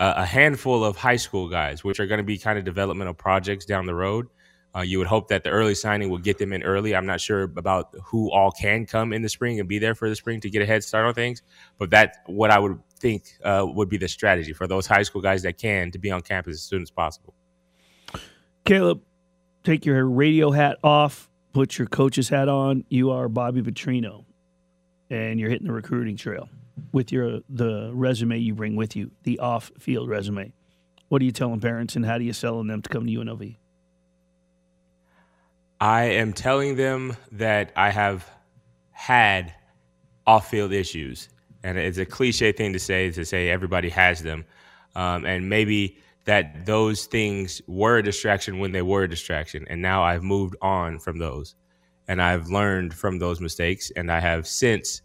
[0.00, 3.14] a, a handful of high school guys, which are going to be kind of developmental
[3.14, 4.26] projects down the road.
[4.74, 6.94] Uh, you would hope that the early signing will get them in early.
[6.94, 10.08] I'm not sure about who all can come in the spring and be there for
[10.08, 11.42] the spring to get a head start on things,
[11.76, 15.20] but that's what I would think uh, would be the strategy for those high school
[15.20, 17.34] guys that can to be on campus as soon as possible.
[18.64, 19.02] Caleb,
[19.64, 22.84] take your radio hat off, put your coach's hat on.
[22.88, 24.24] You are Bobby Petrino,
[25.10, 26.48] and you're hitting the recruiting trail
[26.92, 30.52] with your the resume you bring with you, the off-field resume.
[31.08, 33.56] What are you telling parents, and how do you selling them to come to UNLV?
[35.80, 38.28] I am telling them that I have
[38.92, 39.54] had
[40.26, 41.28] off-field issues,
[41.62, 44.44] and it's a cliche thing to say to say everybody has them,
[44.94, 49.80] um, and maybe that those things were a distraction when they were a distraction, and
[49.80, 51.54] now I've moved on from those,
[52.06, 55.02] and I've learned from those mistakes, and I have since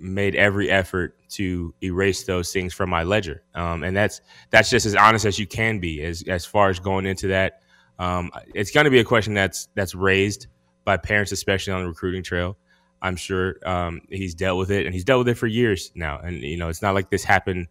[0.00, 4.20] made every effort to erase those things from my ledger, um, and that's
[4.50, 7.60] that's just as honest as you can be as as far as going into that.
[7.98, 10.46] Um, it's going to be a question that's that's raised
[10.84, 12.56] by parents, especially on the recruiting trail.
[13.02, 16.18] I'm sure um, he's dealt with it, and he's dealt with it for years now.
[16.18, 17.68] And you know, it's not like this happened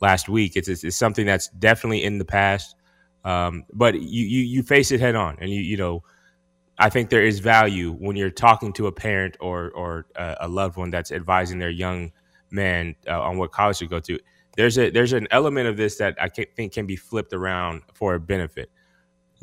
[0.00, 0.56] last week.
[0.56, 2.76] It's it's, it's something that's definitely in the past.
[3.24, 6.02] Um, but you, you you face it head on, and you you know,
[6.80, 10.48] I think there is value when you're talking to a parent or or uh, a
[10.48, 12.12] loved one that's advising their young
[12.50, 14.18] man uh, on what college to go to.
[14.56, 18.14] There's a there's an element of this that I think can be flipped around for
[18.14, 18.70] a benefit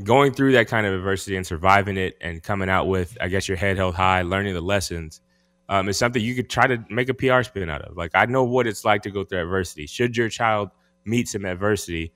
[0.04, 3.48] going through that kind of adversity and surviving it and coming out with, I guess,
[3.48, 5.22] your head held high, learning the lessons,
[5.70, 7.98] um, is something you could try to make a PR spin out of.
[7.98, 9.88] Like, I know what it's like to go through adversity.
[9.88, 10.70] Should your child
[11.06, 12.14] meet some adversity,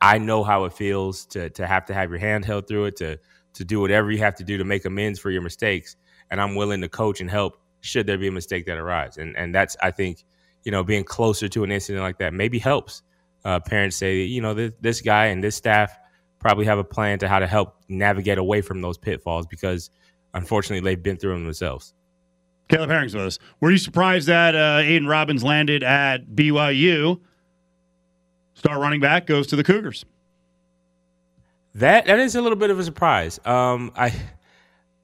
[0.00, 2.96] I know how it feels to to have to have your hand held through it,
[2.96, 3.18] to
[3.54, 5.96] to do whatever you have to do to make amends for your mistakes.
[6.30, 9.18] And I'm willing to coach and help should there be a mistake that arrives.
[9.18, 10.24] And and that's I think
[10.64, 13.02] you know being closer to an incident like that maybe helps.
[13.44, 15.94] Uh, parents say, you know, this, this guy and this staff
[16.38, 19.90] probably have a plan to how to help navigate away from those pitfalls because
[20.32, 21.92] unfortunately they've been through them themselves.
[22.68, 23.38] Caleb Herring's with us.
[23.60, 27.20] Were you surprised that uh, Aidan Robbins landed at BYU?
[28.54, 30.04] Star running back goes to the Cougars.
[31.74, 33.40] That that is a little bit of a surprise.
[33.44, 34.12] Um, I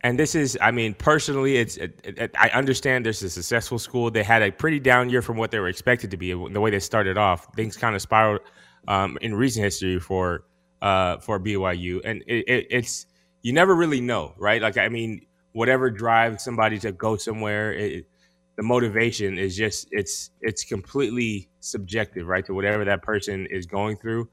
[0.03, 1.77] and this is, I mean, personally, it's.
[1.77, 4.11] It, it, I understand there's a successful school.
[4.11, 6.33] They had a pretty down year from what they were expected to be.
[6.33, 8.41] The way they started off, things kind of spiraled
[8.89, 10.45] um, in recent history for
[10.81, 13.07] uh, for BYU, and it, it, it's
[13.43, 14.63] you never really know, right?
[14.63, 20.65] Like I mean, whatever drives somebody to go somewhere, the motivation is just it's it's
[20.65, 22.45] completely subjective, right?
[22.47, 24.31] To whatever that person is going through.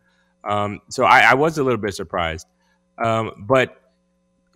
[0.48, 2.48] Um, so I, I, was a little bit surprised,
[3.04, 3.82] um, but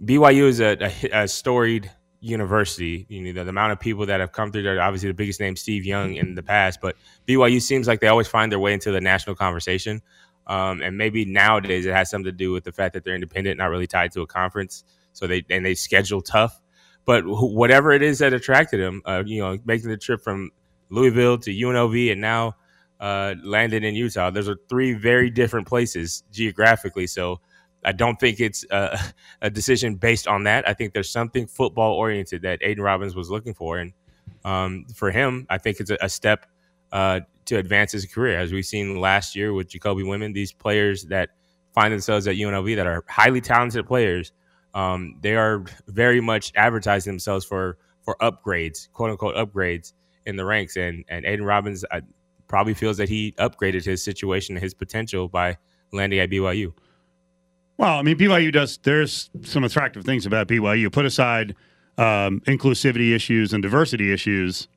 [0.03, 3.05] BYU is a, a, a, storied university.
[3.09, 5.57] You know, the, amount of people that have come through there, obviously the biggest name,
[5.57, 6.95] Steve Young, in the past, but
[7.27, 10.01] BYU seems like they always find their way into the national conversation.
[10.47, 13.57] Um, and maybe nowadays it has something to do with the fact that they're independent,
[13.57, 14.83] not really tied to a conference.
[15.13, 16.61] So they and they schedule tough.
[17.05, 20.51] But whatever it is that attracted him, uh, you know, making the trip from
[20.89, 22.55] Louisville to UNLV and now
[23.01, 24.29] uh, landed in Utah.
[24.29, 27.07] Those are three very different places geographically.
[27.07, 27.41] So
[27.83, 28.97] I don't think it's a,
[29.41, 30.69] a decision based on that.
[30.69, 33.91] I think there's something football oriented that Aidan Robbins was looking for, and
[34.45, 36.45] um, for him, I think it's a, a step
[36.91, 38.37] uh, to advance his career.
[38.37, 41.29] As we've seen last year with Jacoby Women, these players that
[41.73, 44.31] find themselves at UNLV that are highly talented players,
[44.73, 49.93] um, they are very much advertising themselves for for upgrades, quote unquote upgrades
[50.27, 50.75] in the ranks.
[50.77, 52.01] And and Aidan Robbins uh,
[52.51, 55.57] probably feels that he upgraded his situation, and his potential by
[55.93, 56.73] landing at BYU.
[57.77, 58.77] Well, I mean, BYU does.
[58.83, 60.91] There's some attractive things about BYU.
[60.91, 61.55] Put aside
[61.97, 64.67] um, inclusivity issues and diversity issues,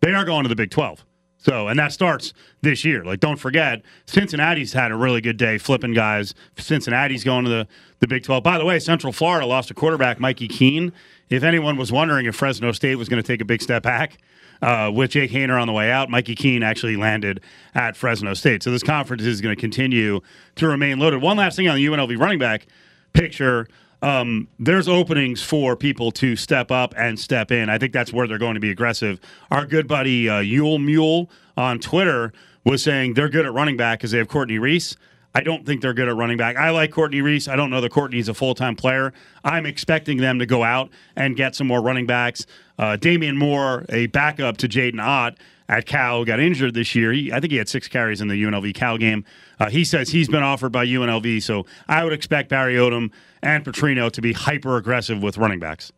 [0.00, 1.04] they are going to the Big Twelve.
[1.36, 2.32] So, and that starts
[2.62, 3.04] this year.
[3.04, 6.34] Like, don't forget, Cincinnati's had a really good day flipping guys.
[6.56, 8.44] Cincinnati's going to the, the Big 12.
[8.44, 10.92] By the way, Central Florida lost a quarterback, Mikey Keene.
[11.30, 14.18] If anyone was wondering if Fresno State was going to take a big step back
[14.62, 17.40] uh, with Jake Haener on the way out, Mikey Keene actually landed
[17.74, 18.62] at Fresno State.
[18.62, 20.20] So, this conference is going to continue
[20.56, 21.20] to remain loaded.
[21.20, 22.66] One last thing on the UNLV running back
[23.12, 23.68] picture
[24.02, 27.70] um, there's openings for people to step up and step in.
[27.70, 29.20] I think that's where they're going to be aggressive.
[29.50, 32.32] Our good buddy uh, Yule Mule on Twitter
[32.64, 34.96] was saying they're good at running back because they have Courtney Reese.
[35.34, 36.56] I don't think they're good at running back.
[36.56, 37.48] I like Courtney Reese.
[37.48, 39.12] I don't know that Courtney's a full time player.
[39.44, 42.44] I'm expecting them to go out and get some more running backs.
[42.82, 47.12] Uh, Damian Moore, a backup to Jaydn Ott at Cal, got injured this year.
[47.12, 49.24] He, I think he had six carries in the UNLV Cal game.
[49.60, 53.64] Uh, he says he's been offered by UNLV, so I would expect Barry Odom and
[53.64, 55.92] Petrino to be hyper aggressive with running backs.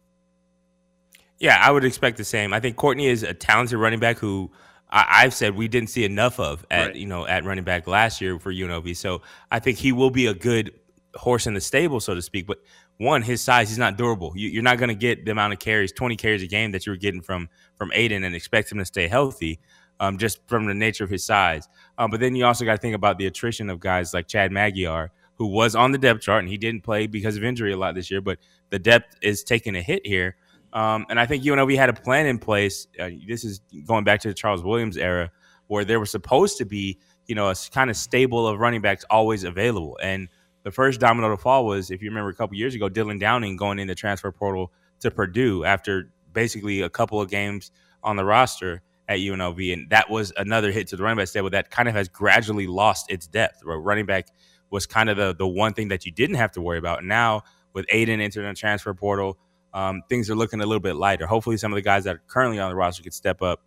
[1.39, 2.53] Yeah, I would expect the same.
[2.53, 4.51] I think Courtney is a talented running back who
[4.91, 6.97] I, have said we didn't see enough of at right.
[6.97, 8.95] you know at running back last year for UNLV.
[8.95, 10.71] So I think he will be a good
[11.15, 12.47] horse in the stable, so to speak.
[12.47, 12.59] But
[12.99, 14.33] one, his size, he's not durable.
[14.37, 16.87] You, are not going to get the amount of carries, 20 carries a game that
[16.87, 19.59] you were getting from from Aidan, and expect him to stay healthy,
[19.99, 21.69] um, just from the nature of his size.
[21.99, 24.53] Um, but then you also got to think about the attrition of guys like Chad
[24.53, 27.77] Magyar, who was on the depth chart and he didn't play because of injury a
[27.77, 28.21] lot this year.
[28.21, 28.39] But
[28.71, 30.37] the depth is taking a hit here.
[30.73, 32.87] Um, and I think UNLV had a plan in place.
[32.99, 35.31] Uh, this is going back to the Charles Williams era,
[35.69, 39.05] where there was supposed to be, you know, a kind of stable of running backs
[39.09, 39.99] always available.
[40.03, 40.29] And
[40.65, 43.57] the first domino to fall was, if you remember, a couple years ago, Dylan Downing
[43.57, 47.71] going in the transfer portal to Purdue after basically a couple of games
[48.03, 51.51] on the roster at UNLV, and that was another hit to the running back stable
[51.51, 53.61] that kind of has gradually lost its depth.
[53.63, 54.29] Where running back
[54.71, 57.05] was kind of the the one thing that you didn't have to worry about.
[57.05, 59.39] Now with Aidan entering the transfer portal
[59.75, 61.27] um, things are looking a little bit lighter.
[61.27, 63.61] Hopefully, some of the guys that are currently on the roster could step up.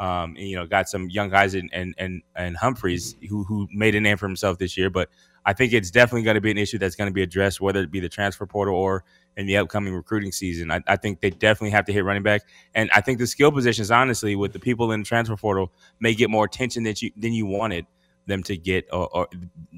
[0.00, 3.94] Um, and, you know, got some young guys and and and Humphreys who who made
[3.94, 4.90] a name for himself this year.
[4.90, 5.08] But
[5.44, 7.82] I think it's definitely going to be an issue that's going to be addressed, whether
[7.82, 9.04] it be the transfer portal or
[9.36, 10.70] in the upcoming recruiting season.
[10.70, 12.42] I, I, think they definitely have to hit running back,
[12.74, 16.14] and I think the skill positions, honestly, with the people in the transfer portal, may
[16.14, 17.86] get more attention than you than you wanted
[18.26, 19.28] them to get, or, or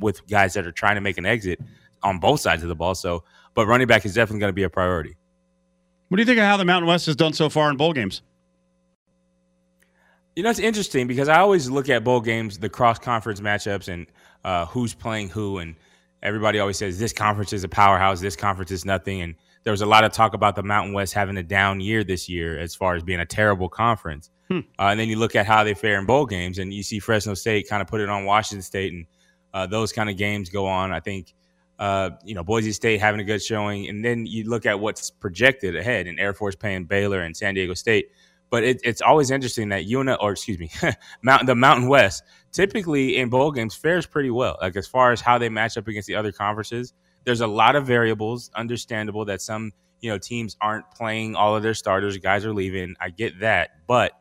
[0.00, 1.60] with guys that are trying to make an exit
[2.02, 2.94] on both sides of the ball.
[2.94, 5.16] So, but running back is definitely going to be a priority.
[6.08, 7.92] What do you think of how the Mountain West has done so far in bowl
[7.92, 8.22] games?
[10.36, 13.88] You know, it's interesting because I always look at bowl games, the cross conference matchups,
[13.88, 14.06] and
[14.44, 15.58] uh, who's playing who.
[15.58, 15.76] And
[16.22, 19.22] everybody always says this conference is a powerhouse, this conference is nothing.
[19.22, 19.34] And
[19.64, 22.28] there was a lot of talk about the Mountain West having a down year this
[22.28, 24.30] year as far as being a terrible conference.
[24.48, 24.60] Hmm.
[24.78, 26.98] Uh, and then you look at how they fare in bowl games, and you see
[26.98, 29.06] Fresno State kind of put it on Washington State, and
[29.54, 30.92] uh, those kind of games go on.
[30.92, 31.34] I think
[31.78, 35.10] uh, you know, Boise State having a good showing, and then you look at what's
[35.10, 38.10] projected ahead, and Air Force playing Baylor and San Diego State.
[38.54, 40.70] But it, it's always interesting that UNA, or excuse me,
[41.22, 44.56] Mountain the Mountain West, typically in bowl games fares pretty well.
[44.62, 46.92] Like as far as how they match up against the other conferences,
[47.24, 48.52] there's a lot of variables.
[48.54, 52.94] Understandable that some you know teams aren't playing all of their starters, guys are leaving.
[53.00, 54.12] I get that, but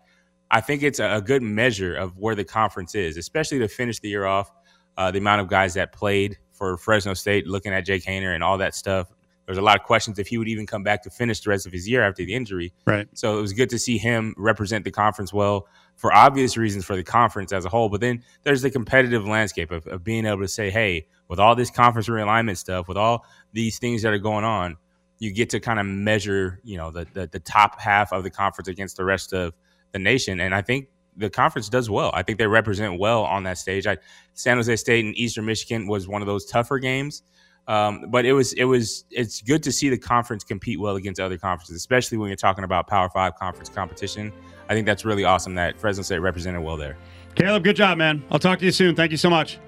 [0.50, 4.10] I think it's a, good measure of where the conference is, especially to finish the
[4.10, 4.52] year off.
[4.98, 8.44] Uh, the amount of guys that played for Fresno State, looking at Jake Haener and
[8.44, 9.12] all that stuff.
[9.46, 11.66] There's a lot of questions if he would even come back to finish the rest
[11.66, 12.74] of his year after the injury.
[12.86, 13.08] Right.
[13.14, 16.96] So it was good to see him represent the conference well for obvious reasons for
[16.96, 17.89] the conference as a whole.
[17.89, 21.56] But then there's the competitive landscape of, of being able to say, hey, with all
[21.56, 24.78] this conference realignment stuff, with all these things that are going on,
[25.20, 28.30] you get to kind of measure, you know, the, the, the top half of the
[28.30, 29.54] conference against the rest of
[29.91, 30.39] the nation.
[30.39, 32.12] And I think the conference does well.
[32.14, 33.88] I think they represent well on that stage.
[33.88, 33.98] I,
[34.34, 37.24] San Jose State and Eastern Michigan was one of those tougher games,
[37.68, 41.20] um, but it was it was it's good to see the conference compete well against
[41.20, 44.32] other conferences, especially when you're talking about Power Five conference competition.
[44.70, 46.97] I think that's really awesome that Fresno State represented well there.
[47.36, 48.24] Caleb, good job, man.
[48.32, 48.95] I'll talk to you soon.
[48.95, 49.59] Thank you so much.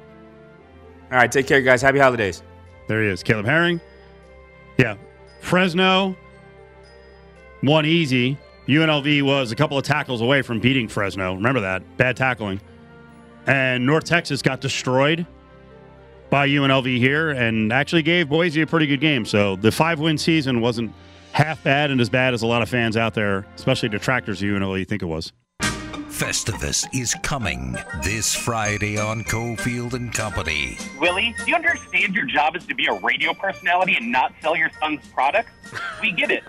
[1.11, 1.81] All right, take care, guys.
[1.81, 2.43] Happy holidays.
[2.87, 3.81] There he is, Caleb Herring.
[4.77, 4.95] Yeah,
[5.41, 6.15] Fresno
[7.63, 8.37] won easy
[8.67, 11.35] UNLV was a couple of tackles away from beating Fresno.
[11.35, 11.97] Remember that.
[11.97, 12.59] Bad tackling.
[13.45, 15.25] And North Texas got destroyed
[16.35, 19.23] by UNLV here and actually gave Boise a pretty good game.
[19.23, 20.93] So the five win season wasn't
[21.31, 24.49] half bad and as bad as a lot of fans out there, especially detractors of
[24.49, 25.31] UNLV, think it was.
[25.61, 30.77] Festivus is coming this Friday on Cofield and Company.
[30.99, 34.57] Willie, do you understand your job is to be a radio personality and not sell
[34.57, 35.51] your son's products?
[36.01, 36.43] We get it.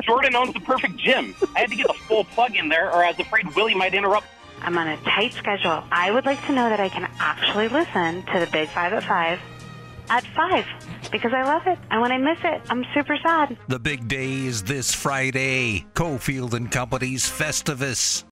[0.00, 1.34] Jordan owns the perfect gym.
[1.54, 3.92] I had to get the full plug in there, or I was afraid Willie might
[3.92, 4.28] interrupt.
[4.62, 5.82] I'm on a tight schedule.
[5.90, 9.04] I would like to know that I can actually listen to the Big Five at
[9.04, 9.38] Five
[10.08, 10.64] at five
[11.10, 11.78] because I love it.
[11.90, 13.56] And when I miss it, I'm super sad.
[13.68, 15.86] The big day is this Friday.
[15.94, 18.24] Cofield and Company's Festivus.